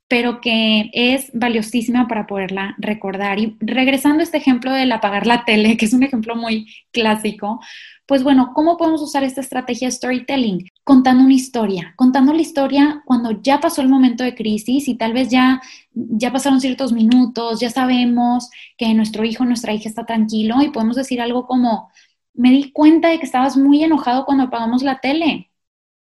pero 0.07 0.39
que 0.41 0.89
es 0.93 1.29
valiosísima 1.33 2.07
para 2.07 2.27
poderla 2.27 2.75
recordar. 2.77 3.39
Y 3.39 3.57
regresando 3.59 4.21
a 4.21 4.23
este 4.23 4.37
ejemplo 4.37 4.71
del 4.71 4.91
apagar 4.91 5.27
la 5.27 5.43
tele, 5.45 5.77
que 5.77 5.85
es 5.85 5.93
un 5.93 6.03
ejemplo 6.03 6.35
muy 6.35 6.67
clásico, 6.91 7.59
pues 8.07 8.23
bueno, 8.23 8.51
¿cómo 8.55 8.77
podemos 8.77 9.01
usar 9.01 9.25
esta 9.25 9.41
estrategia 9.41 9.89
de 9.89 9.91
storytelling? 9.91 10.69
Contando 10.85 11.25
una 11.25 11.33
historia, 11.33 11.93
contando 11.97 12.31
la 12.31 12.41
historia 12.41 13.03
cuando 13.05 13.41
ya 13.41 13.59
pasó 13.59 13.81
el 13.81 13.89
momento 13.89 14.23
de 14.23 14.33
crisis 14.33 14.87
y 14.87 14.95
tal 14.95 15.11
vez 15.11 15.27
ya, 15.29 15.61
ya 15.91 16.31
pasaron 16.31 16.61
ciertos 16.61 16.93
minutos, 16.93 17.59
ya 17.59 17.69
sabemos 17.69 18.49
que 18.77 18.93
nuestro 18.93 19.25
hijo, 19.25 19.43
nuestra 19.43 19.73
hija 19.73 19.89
está 19.89 20.05
tranquilo 20.05 20.61
y 20.61 20.69
podemos 20.69 20.95
decir 20.95 21.19
algo 21.19 21.45
como, 21.45 21.91
me 22.33 22.51
di 22.51 22.71
cuenta 22.71 23.09
de 23.09 23.19
que 23.19 23.25
estabas 23.25 23.57
muy 23.57 23.83
enojado 23.83 24.25
cuando 24.25 24.45
apagamos 24.45 24.83
la 24.83 24.99
tele. 24.99 25.51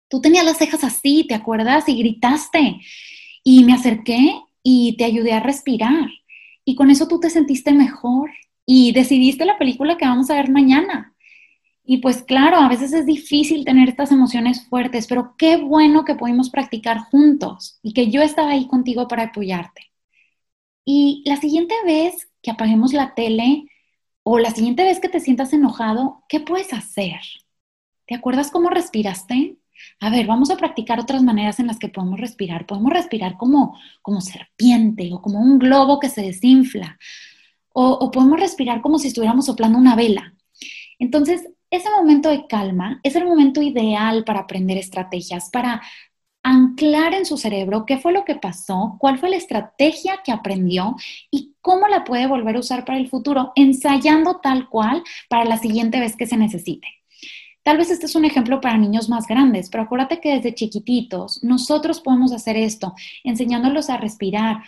Tú 0.08 0.20
tenías 0.20 0.44
las 0.44 0.58
cejas 0.58 0.82
así, 0.82 1.24
¿te 1.28 1.34
acuerdas? 1.34 1.88
Y 1.88 1.96
gritaste. 1.96 2.80
Y 3.44 3.64
me 3.64 3.74
acerqué 3.74 4.34
y 4.62 4.96
te 4.96 5.04
ayudé 5.04 5.32
a 5.32 5.40
respirar. 5.40 6.08
Y 6.64 6.74
con 6.76 6.90
eso 6.90 7.08
tú 7.08 7.20
te 7.20 7.30
sentiste 7.30 7.72
mejor 7.72 8.30
y 8.66 8.92
decidiste 8.92 9.44
la 9.44 9.58
película 9.58 9.96
que 9.96 10.06
vamos 10.06 10.30
a 10.30 10.34
ver 10.34 10.50
mañana. 10.50 11.14
Y 11.84 11.98
pues 11.98 12.22
claro, 12.22 12.58
a 12.58 12.68
veces 12.68 12.92
es 12.92 13.06
difícil 13.06 13.64
tener 13.64 13.88
estas 13.88 14.12
emociones 14.12 14.66
fuertes, 14.68 15.06
pero 15.08 15.34
qué 15.36 15.56
bueno 15.56 16.04
que 16.04 16.14
pudimos 16.14 16.50
practicar 16.50 16.98
juntos 17.10 17.78
y 17.82 17.92
que 17.92 18.10
yo 18.10 18.22
estaba 18.22 18.50
ahí 18.50 18.68
contigo 18.68 19.08
para 19.08 19.24
apoyarte. 19.24 19.90
Y 20.84 21.22
la 21.26 21.36
siguiente 21.36 21.74
vez 21.84 22.28
que 22.42 22.50
apaguemos 22.52 22.92
la 22.92 23.14
tele 23.14 23.68
o 24.22 24.38
la 24.38 24.50
siguiente 24.50 24.84
vez 24.84 25.00
que 25.00 25.08
te 25.08 25.20
sientas 25.20 25.52
enojado, 25.52 26.22
¿qué 26.28 26.40
puedes 26.40 26.72
hacer? 26.72 27.20
¿Te 28.06 28.14
acuerdas 28.14 28.50
cómo 28.50 28.70
respiraste? 28.70 29.56
A 30.00 30.10
ver, 30.10 30.26
vamos 30.26 30.50
a 30.50 30.56
practicar 30.56 31.00
otras 31.00 31.22
maneras 31.22 31.60
en 31.60 31.66
las 31.66 31.78
que 31.78 31.88
podemos 31.88 32.20
respirar. 32.20 32.66
Podemos 32.66 32.92
respirar 32.92 33.36
como, 33.36 33.78
como 34.02 34.20
serpiente 34.20 35.10
o 35.12 35.20
como 35.22 35.40
un 35.40 35.58
globo 35.58 35.98
que 35.98 36.08
se 36.08 36.22
desinfla. 36.22 36.98
O, 37.72 37.84
o 37.92 38.10
podemos 38.10 38.38
respirar 38.38 38.82
como 38.82 38.98
si 38.98 39.08
estuviéramos 39.08 39.46
soplando 39.46 39.78
una 39.78 39.96
vela. 39.96 40.34
Entonces, 40.98 41.48
ese 41.70 41.90
momento 41.90 42.28
de 42.28 42.46
calma 42.46 43.00
es 43.02 43.16
el 43.16 43.24
momento 43.24 43.62
ideal 43.62 44.24
para 44.24 44.40
aprender 44.40 44.76
estrategias, 44.76 45.48
para 45.50 45.80
anclar 46.42 47.14
en 47.14 47.24
su 47.24 47.36
cerebro 47.36 47.86
qué 47.86 47.98
fue 47.98 48.12
lo 48.12 48.24
que 48.24 48.34
pasó, 48.34 48.96
cuál 48.98 49.18
fue 49.18 49.30
la 49.30 49.36
estrategia 49.36 50.20
que 50.24 50.32
aprendió 50.32 50.96
y 51.30 51.54
cómo 51.60 51.88
la 51.88 52.04
puede 52.04 52.26
volver 52.26 52.56
a 52.56 52.60
usar 52.60 52.84
para 52.84 52.98
el 52.98 53.08
futuro, 53.08 53.52
ensayando 53.54 54.40
tal 54.40 54.68
cual 54.68 55.02
para 55.28 55.44
la 55.44 55.56
siguiente 55.56 56.00
vez 56.00 56.16
que 56.16 56.26
se 56.26 56.36
necesite. 56.36 56.88
Tal 57.62 57.76
vez 57.76 57.90
este 57.90 58.06
es 58.06 58.16
un 58.16 58.24
ejemplo 58.24 58.60
para 58.60 58.76
niños 58.76 59.08
más 59.08 59.26
grandes, 59.26 59.70
pero 59.70 59.84
acuérdate 59.84 60.20
que 60.20 60.34
desde 60.34 60.54
chiquititos 60.54 61.42
nosotros 61.44 62.00
podemos 62.00 62.32
hacer 62.32 62.56
esto, 62.56 62.94
enseñándolos 63.22 63.88
a 63.88 63.96
respirar, 63.96 64.62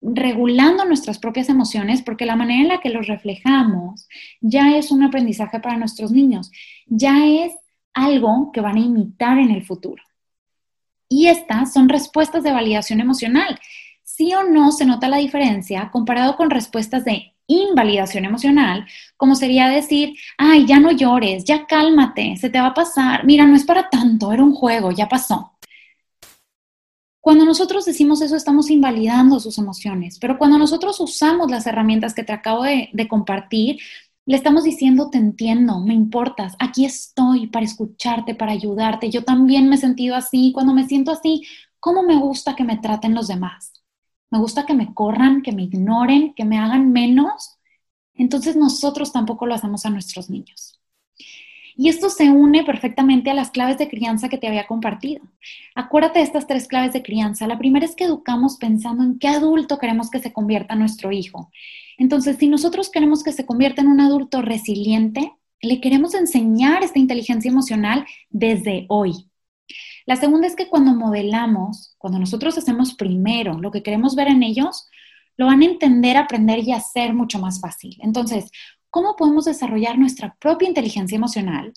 regulando 0.00 0.84
nuestras 0.84 1.18
propias 1.18 1.48
emociones, 1.48 2.02
porque 2.02 2.26
la 2.26 2.34
manera 2.34 2.62
en 2.62 2.68
la 2.68 2.80
que 2.80 2.90
los 2.90 3.06
reflejamos 3.06 4.08
ya 4.40 4.76
es 4.76 4.90
un 4.90 5.04
aprendizaje 5.04 5.60
para 5.60 5.76
nuestros 5.76 6.10
niños, 6.10 6.50
ya 6.86 7.24
es 7.26 7.52
algo 7.94 8.50
que 8.52 8.60
van 8.60 8.76
a 8.76 8.80
imitar 8.80 9.38
en 9.38 9.52
el 9.52 9.64
futuro. 9.64 10.02
Y 11.08 11.28
estas 11.28 11.72
son 11.72 11.88
respuestas 11.88 12.42
de 12.42 12.52
validación 12.52 13.00
emocional. 13.00 13.60
Sí 14.02 14.34
o 14.34 14.42
no 14.44 14.72
se 14.72 14.86
nota 14.86 15.08
la 15.08 15.18
diferencia 15.18 15.90
comparado 15.92 16.36
con 16.36 16.50
respuestas 16.50 17.04
de 17.04 17.31
invalidación 17.52 18.24
emocional, 18.24 18.86
como 19.16 19.34
sería 19.34 19.68
decir, 19.68 20.14
ay, 20.38 20.66
ya 20.66 20.80
no 20.80 20.92
llores, 20.92 21.44
ya 21.44 21.66
cálmate, 21.66 22.36
se 22.36 22.50
te 22.50 22.60
va 22.60 22.68
a 22.68 22.74
pasar, 22.74 23.24
mira, 23.24 23.46
no 23.46 23.56
es 23.56 23.64
para 23.64 23.88
tanto, 23.88 24.32
era 24.32 24.42
un 24.42 24.54
juego, 24.54 24.92
ya 24.92 25.08
pasó. 25.08 25.52
Cuando 27.22 27.44
nosotros 27.44 27.84
decimos 27.84 28.20
eso, 28.20 28.34
estamos 28.34 28.68
invalidando 28.68 29.38
sus 29.38 29.56
emociones, 29.56 30.18
pero 30.18 30.38
cuando 30.38 30.58
nosotros 30.58 30.98
usamos 30.98 31.52
las 31.52 31.68
herramientas 31.68 32.14
que 32.14 32.24
te 32.24 32.32
acabo 32.32 32.64
de, 32.64 32.90
compartir, 33.08 33.78
le 34.26 34.36
estamos 34.36 34.64
diciendo, 34.64 35.08
te 35.08 35.18
entiendo, 35.18 35.78
me 35.78 35.94
importas, 35.94 36.56
aquí 36.58 36.84
estoy 36.84 37.46
para 37.46 37.64
escucharte, 37.64 38.34
para 38.34 38.50
ayudarte. 38.50 39.08
Yo 39.08 39.22
también 39.22 39.68
me 39.68 39.76
he 39.76 39.78
sentido 39.78 40.16
así. 40.16 40.50
Cuando 40.52 40.74
me 40.74 40.88
siento 40.88 41.12
así, 41.12 41.42
¿cómo 41.78 42.02
me 42.02 42.16
gusta 42.18 42.56
que 42.56 42.64
me 42.64 42.78
traten 42.78 43.14
los 43.14 43.28
demás? 43.28 43.81
Me 44.32 44.38
gusta 44.38 44.64
que 44.64 44.72
me 44.72 44.94
corran, 44.94 45.42
que 45.42 45.52
me 45.52 45.64
ignoren, 45.64 46.32
que 46.32 46.46
me 46.46 46.58
hagan 46.58 46.90
menos. 46.90 47.58
Entonces 48.14 48.56
nosotros 48.56 49.12
tampoco 49.12 49.44
lo 49.44 49.54
hacemos 49.54 49.84
a 49.84 49.90
nuestros 49.90 50.30
niños. 50.30 50.80
Y 51.76 51.90
esto 51.90 52.08
se 52.08 52.30
une 52.30 52.64
perfectamente 52.64 53.30
a 53.30 53.34
las 53.34 53.50
claves 53.50 53.76
de 53.76 53.90
crianza 53.90 54.30
que 54.30 54.38
te 54.38 54.48
había 54.48 54.66
compartido. 54.66 55.22
Acuérdate 55.74 56.20
de 56.20 56.24
estas 56.24 56.46
tres 56.46 56.66
claves 56.66 56.94
de 56.94 57.02
crianza. 57.02 57.46
La 57.46 57.58
primera 57.58 57.84
es 57.84 57.94
que 57.94 58.04
educamos 58.04 58.56
pensando 58.56 59.02
en 59.04 59.18
qué 59.18 59.28
adulto 59.28 59.78
queremos 59.78 60.08
que 60.08 60.20
se 60.20 60.32
convierta 60.32 60.76
nuestro 60.76 61.12
hijo. 61.12 61.50
Entonces, 61.98 62.38
si 62.38 62.48
nosotros 62.48 62.90
queremos 62.90 63.22
que 63.22 63.32
se 63.32 63.44
convierta 63.44 63.82
en 63.82 63.88
un 63.88 64.00
adulto 64.00 64.40
resiliente, 64.40 65.34
le 65.60 65.78
queremos 65.82 66.14
enseñar 66.14 66.82
esta 66.82 66.98
inteligencia 66.98 67.50
emocional 67.50 68.06
desde 68.30 68.86
hoy. 68.88 69.30
La 70.06 70.16
segunda 70.16 70.46
es 70.46 70.56
que 70.56 70.68
cuando 70.68 70.94
modelamos, 70.94 71.94
cuando 71.98 72.18
nosotros 72.18 72.58
hacemos 72.58 72.94
primero 72.94 73.58
lo 73.60 73.70
que 73.70 73.82
queremos 73.82 74.14
ver 74.14 74.28
en 74.28 74.42
ellos, 74.42 74.88
lo 75.36 75.46
van 75.46 75.62
a 75.62 75.66
entender, 75.66 76.16
aprender 76.16 76.60
y 76.60 76.72
hacer 76.72 77.14
mucho 77.14 77.38
más 77.38 77.60
fácil. 77.60 77.96
Entonces, 78.00 78.50
cómo 78.90 79.16
podemos 79.16 79.44
desarrollar 79.44 79.98
nuestra 79.98 80.36
propia 80.40 80.68
inteligencia 80.68 81.16
emocional 81.16 81.72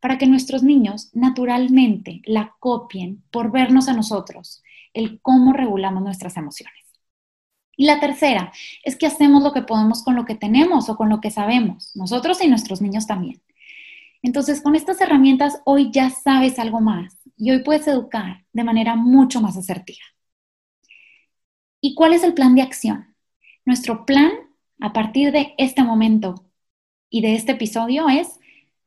para 0.00 0.18
que 0.18 0.26
nuestros 0.26 0.62
niños 0.62 1.10
naturalmente 1.14 2.22
la 2.24 2.54
copien 2.58 3.22
por 3.30 3.50
vernos 3.50 3.88
a 3.88 3.92
nosotros, 3.92 4.62
el 4.92 5.20
cómo 5.20 5.52
regulamos 5.52 6.02
nuestras 6.02 6.36
emociones. 6.36 6.74
Y 7.76 7.84
la 7.84 8.00
tercera 8.00 8.52
es 8.84 8.96
que 8.96 9.06
hacemos 9.06 9.42
lo 9.42 9.52
que 9.52 9.62
podemos 9.62 10.02
con 10.02 10.16
lo 10.16 10.24
que 10.24 10.34
tenemos 10.34 10.88
o 10.88 10.96
con 10.96 11.10
lo 11.10 11.20
que 11.20 11.30
sabemos, 11.30 11.94
nosotros 11.94 12.42
y 12.42 12.48
nuestros 12.48 12.80
niños 12.80 13.06
también. 13.06 13.42
Entonces, 14.22 14.62
con 14.62 14.74
estas 14.74 15.00
herramientas 15.00 15.60
hoy 15.64 15.90
ya 15.92 16.10
sabes 16.10 16.58
algo 16.58 16.80
más 16.80 17.25
y 17.36 17.50
hoy 17.50 17.62
puedes 17.62 17.86
educar 17.86 18.44
de 18.52 18.64
manera 18.64 18.96
mucho 18.96 19.40
más 19.40 19.56
asertiva. 19.56 20.04
¿Y 21.80 21.94
cuál 21.94 22.14
es 22.14 22.24
el 22.24 22.34
plan 22.34 22.54
de 22.54 22.62
acción? 22.62 23.14
Nuestro 23.64 24.06
plan 24.06 24.32
a 24.80 24.92
partir 24.92 25.32
de 25.32 25.54
este 25.58 25.82
momento 25.82 26.46
y 27.10 27.20
de 27.20 27.34
este 27.34 27.52
episodio 27.52 28.08
es, 28.08 28.38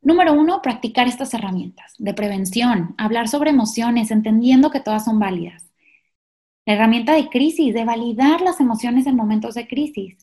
número 0.01 0.33
uno, 0.33 0.61
practicar 0.61 1.07
estas 1.07 1.33
herramientas 1.33 1.93
de 1.97 2.13
prevención, 2.13 2.95
hablar 2.97 3.27
sobre 3.27 3.51
emociones, 3.51 4.11
entendiendo 4.11 4.71
que 4.71 4.79
todas 4.79 5.05
son 5.05 5.19
válidas. 5.19 5.71
La 6.65 6.73
herramienta 6.73 7.13
de 7.13 7.29
crisis, 7.29 7.73
de 7.73 7.85
validar 7.85 8.41
las 8.41 8.59
emociones 8.59 9.07
en 9.07 9.15
momentos 9.15 9.55
de 9.55 9.67
crisis. 9.67 10.17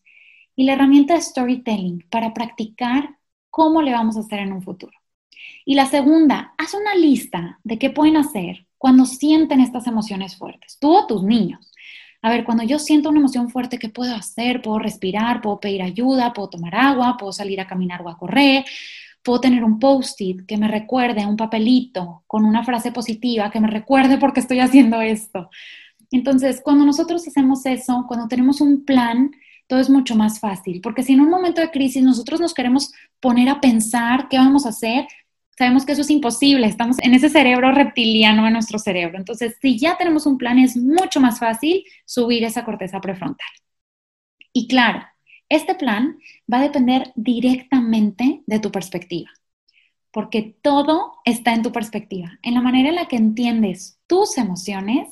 Y 0.54 0.64
la 0.64 0.74
herramienta 0.74 1.14
de 1.14 1.20
storytelling, 1.20 2.06
para 2.10 2.32
practicar 2.32 3.18
cómo 3.50 3.82
le 3.82 3.92
vamos 3.92 4.16
a 4.16 4.20
hacer 4.20 4.40
en 4.40 4.52
un 4.52 4.62
futuro. 4.62 4.96
Y 5.68 5.74
la 5.74 5.86
segunda, 5.86 6.54
haz 6.58 6.74
una 6.74 6.94
lista 6.94 7.58
de 7.64 7.76
qué 7.76 7.90
pueden 7.90 8.16
hacer 8.16 8.68
cuando 8.78 9.04
sienten 9.04 9.58
estas 9.58 9.88
emociones 9.88 10.36
fuertes, 10.36 10.78
tú 10.80 10.94
o 10.94 11.08
tus 11.08 11.24
niños. 11.24 11.72
A 12.22 12.30
ver, 12.30 12.44
cuando 12.44 12.62
yo 12.62 12.78
siento 12.78 13.08
una 13.08 13.18
emoción 13.18 13.50
fuerte, 13.50 13.76
¿qué 13.76 13.88
puedo 13.88 14.14
hacer? 14.14 14.62
Puedo 14.62 14.78
respirar, 14.78 15.42
puedo 15.42 15.58
pedir 15.58 15.82
ayuda, 15.82 16.32
puedo 16.32 16.50
tomar 16.50 16.76
agua, 16.76 17.16
puedo 17.18 17.32
salir 17.32 17.60
a 17.60 17.66
caminar 17.66 18.00
o 18.02 18.08
a 18.08 18.16
correr, 18.16 18.64
puedo 19.24 19.40
tener 19.40 19.64
un 19.64 19.80
post-it 19.80 20.46
que 20.46 20.56
me 20.56 20.68
recuerde, 20.68 21.26
un 21.26 21.36
papelito 21.36 22.22
con 22.28 22.44
una 22.44 22.62
frase 22.62 22.92
positiva 22.92 23.50
que 23.50 23.60
me 23.60 23.68
recuerde 23.68 24.18
por 24.18 24.32
qué 24.32 24.38
estoy 24.38 24.60
haciendo 24.60 25.00
esto. 25.00 25.50
Entonces, 26.12 26.60
cuando 26.62 26.84
nosotros 26.84 27.26
hacemos 27.26 27.66
eso, 27.66 28.04
cuando 28.06 28.28
tenemos 28.28 28.60
un 28.60 28.84
plan, 28.84 29.32
todo 29.66 29.80
es 29.80 29.90
mucho 29.90 30.14
más 30.14 30.38
fácil, 30.38 30.80
porque 30.80 31.02
si 31.02 31.14
en 31.14 31.22
un 31.22 31.28
momento 31.28 31.60
de 31.60 31.72
crisis 31.72 32.04
nosotros 32.04 32.40
nos 32.40 32.54
queremos 32.54 32.92
poner 33.18 33.48
a 33.48 33.60
pensar 33.60 34.28
qué 34.28 34.38
vamos 34.38 34.64
a 34.64 34.68
hacer, 34.68 35.08
sabemos 35.56 35.86
que 35.86 35.92
eso 35.92 36.02
es 36.02 36.10
imposible, 36.10 36.66
estamos 36.66 36.98
en 37.00 37.14
ese 37.14 37.28
cerebro 37.28 37.72
reptiliano 37.72 38.44
de 38.44 38.50
nuestro 38.50 38.78
cerebro. 38.78 39.18
Entonces, 39.18 39.56
si 39.60 39.78
ya 39.78 39.96
tenemos 39.96 40.26
un 40.26 40.38
plan, 40.38 40.58
es 40.58 40.76
mucho 40.76 41.20
más 41.20 41.38
fácil 41.38 41.84
subir 42.04 42.44
esa 42.44 42.64
corteza 42.64 43.00
prefrontal. 43.00 43.48
Y 44.52 44.68
claro, 44.68 45.02
este 45.48 45.74
plan 45.74 46.18
va 46.52 46.58
a 46.58 46.62
depender 46.62 47.12
directamente 47.14 48.42
de 48.46 48.58
tu 48.58 48.70
perspectiva, 48.70 49.30
porque 50.10 50.56
todo 50.62 51.14
está 51.24 51.54
en 51.54 51.62
tu 51.62 51.72
perspectiva, 51.72 52.38
en 52.42 52.54
la 52.54 52.60
manera 52.60 52.88
en 52.88 52.96
la 52.96 53.06
que 53.06 53.16
entiendes 53.16 53.98
tus 54.06 54.38
emociones 54.38 55.08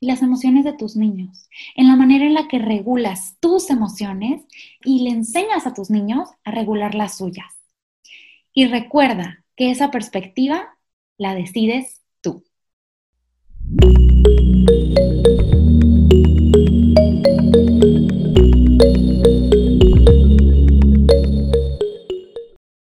y 0.00 0.06
las 0.06 0.22
emociones 0.22 0.64
de 0.64 0.72
tus 0.72 0.96
niños, 0.96 1.48
en 1.74 1.88
la 1.88 1.96
manera 1.96 2.26
en 2.26 2.34
la 2.34 2.48
que 2.48 2.58
regulas 2.58 3.36
tus 3.40 3.70
emociones 3.70 4.42
y 4.84 5.04
le 5.04 5.10
enseñas 5.10 5.66
a 5.66 5.74
tus 5.74 5.90
niños 5.90 6.28
a 6.44 6.50
regular 6.50 6.94
las 6.94 7.16
suyas. 7.16 7.54
Y 8.52 8.66
recuerda 8.66 9.44
que 9.56 9.70
esa 9.70 9.90
perspectiva 9.90 10.76
la 11.18 11.34
decides 11.34 12.02
tú. 12.20 12.44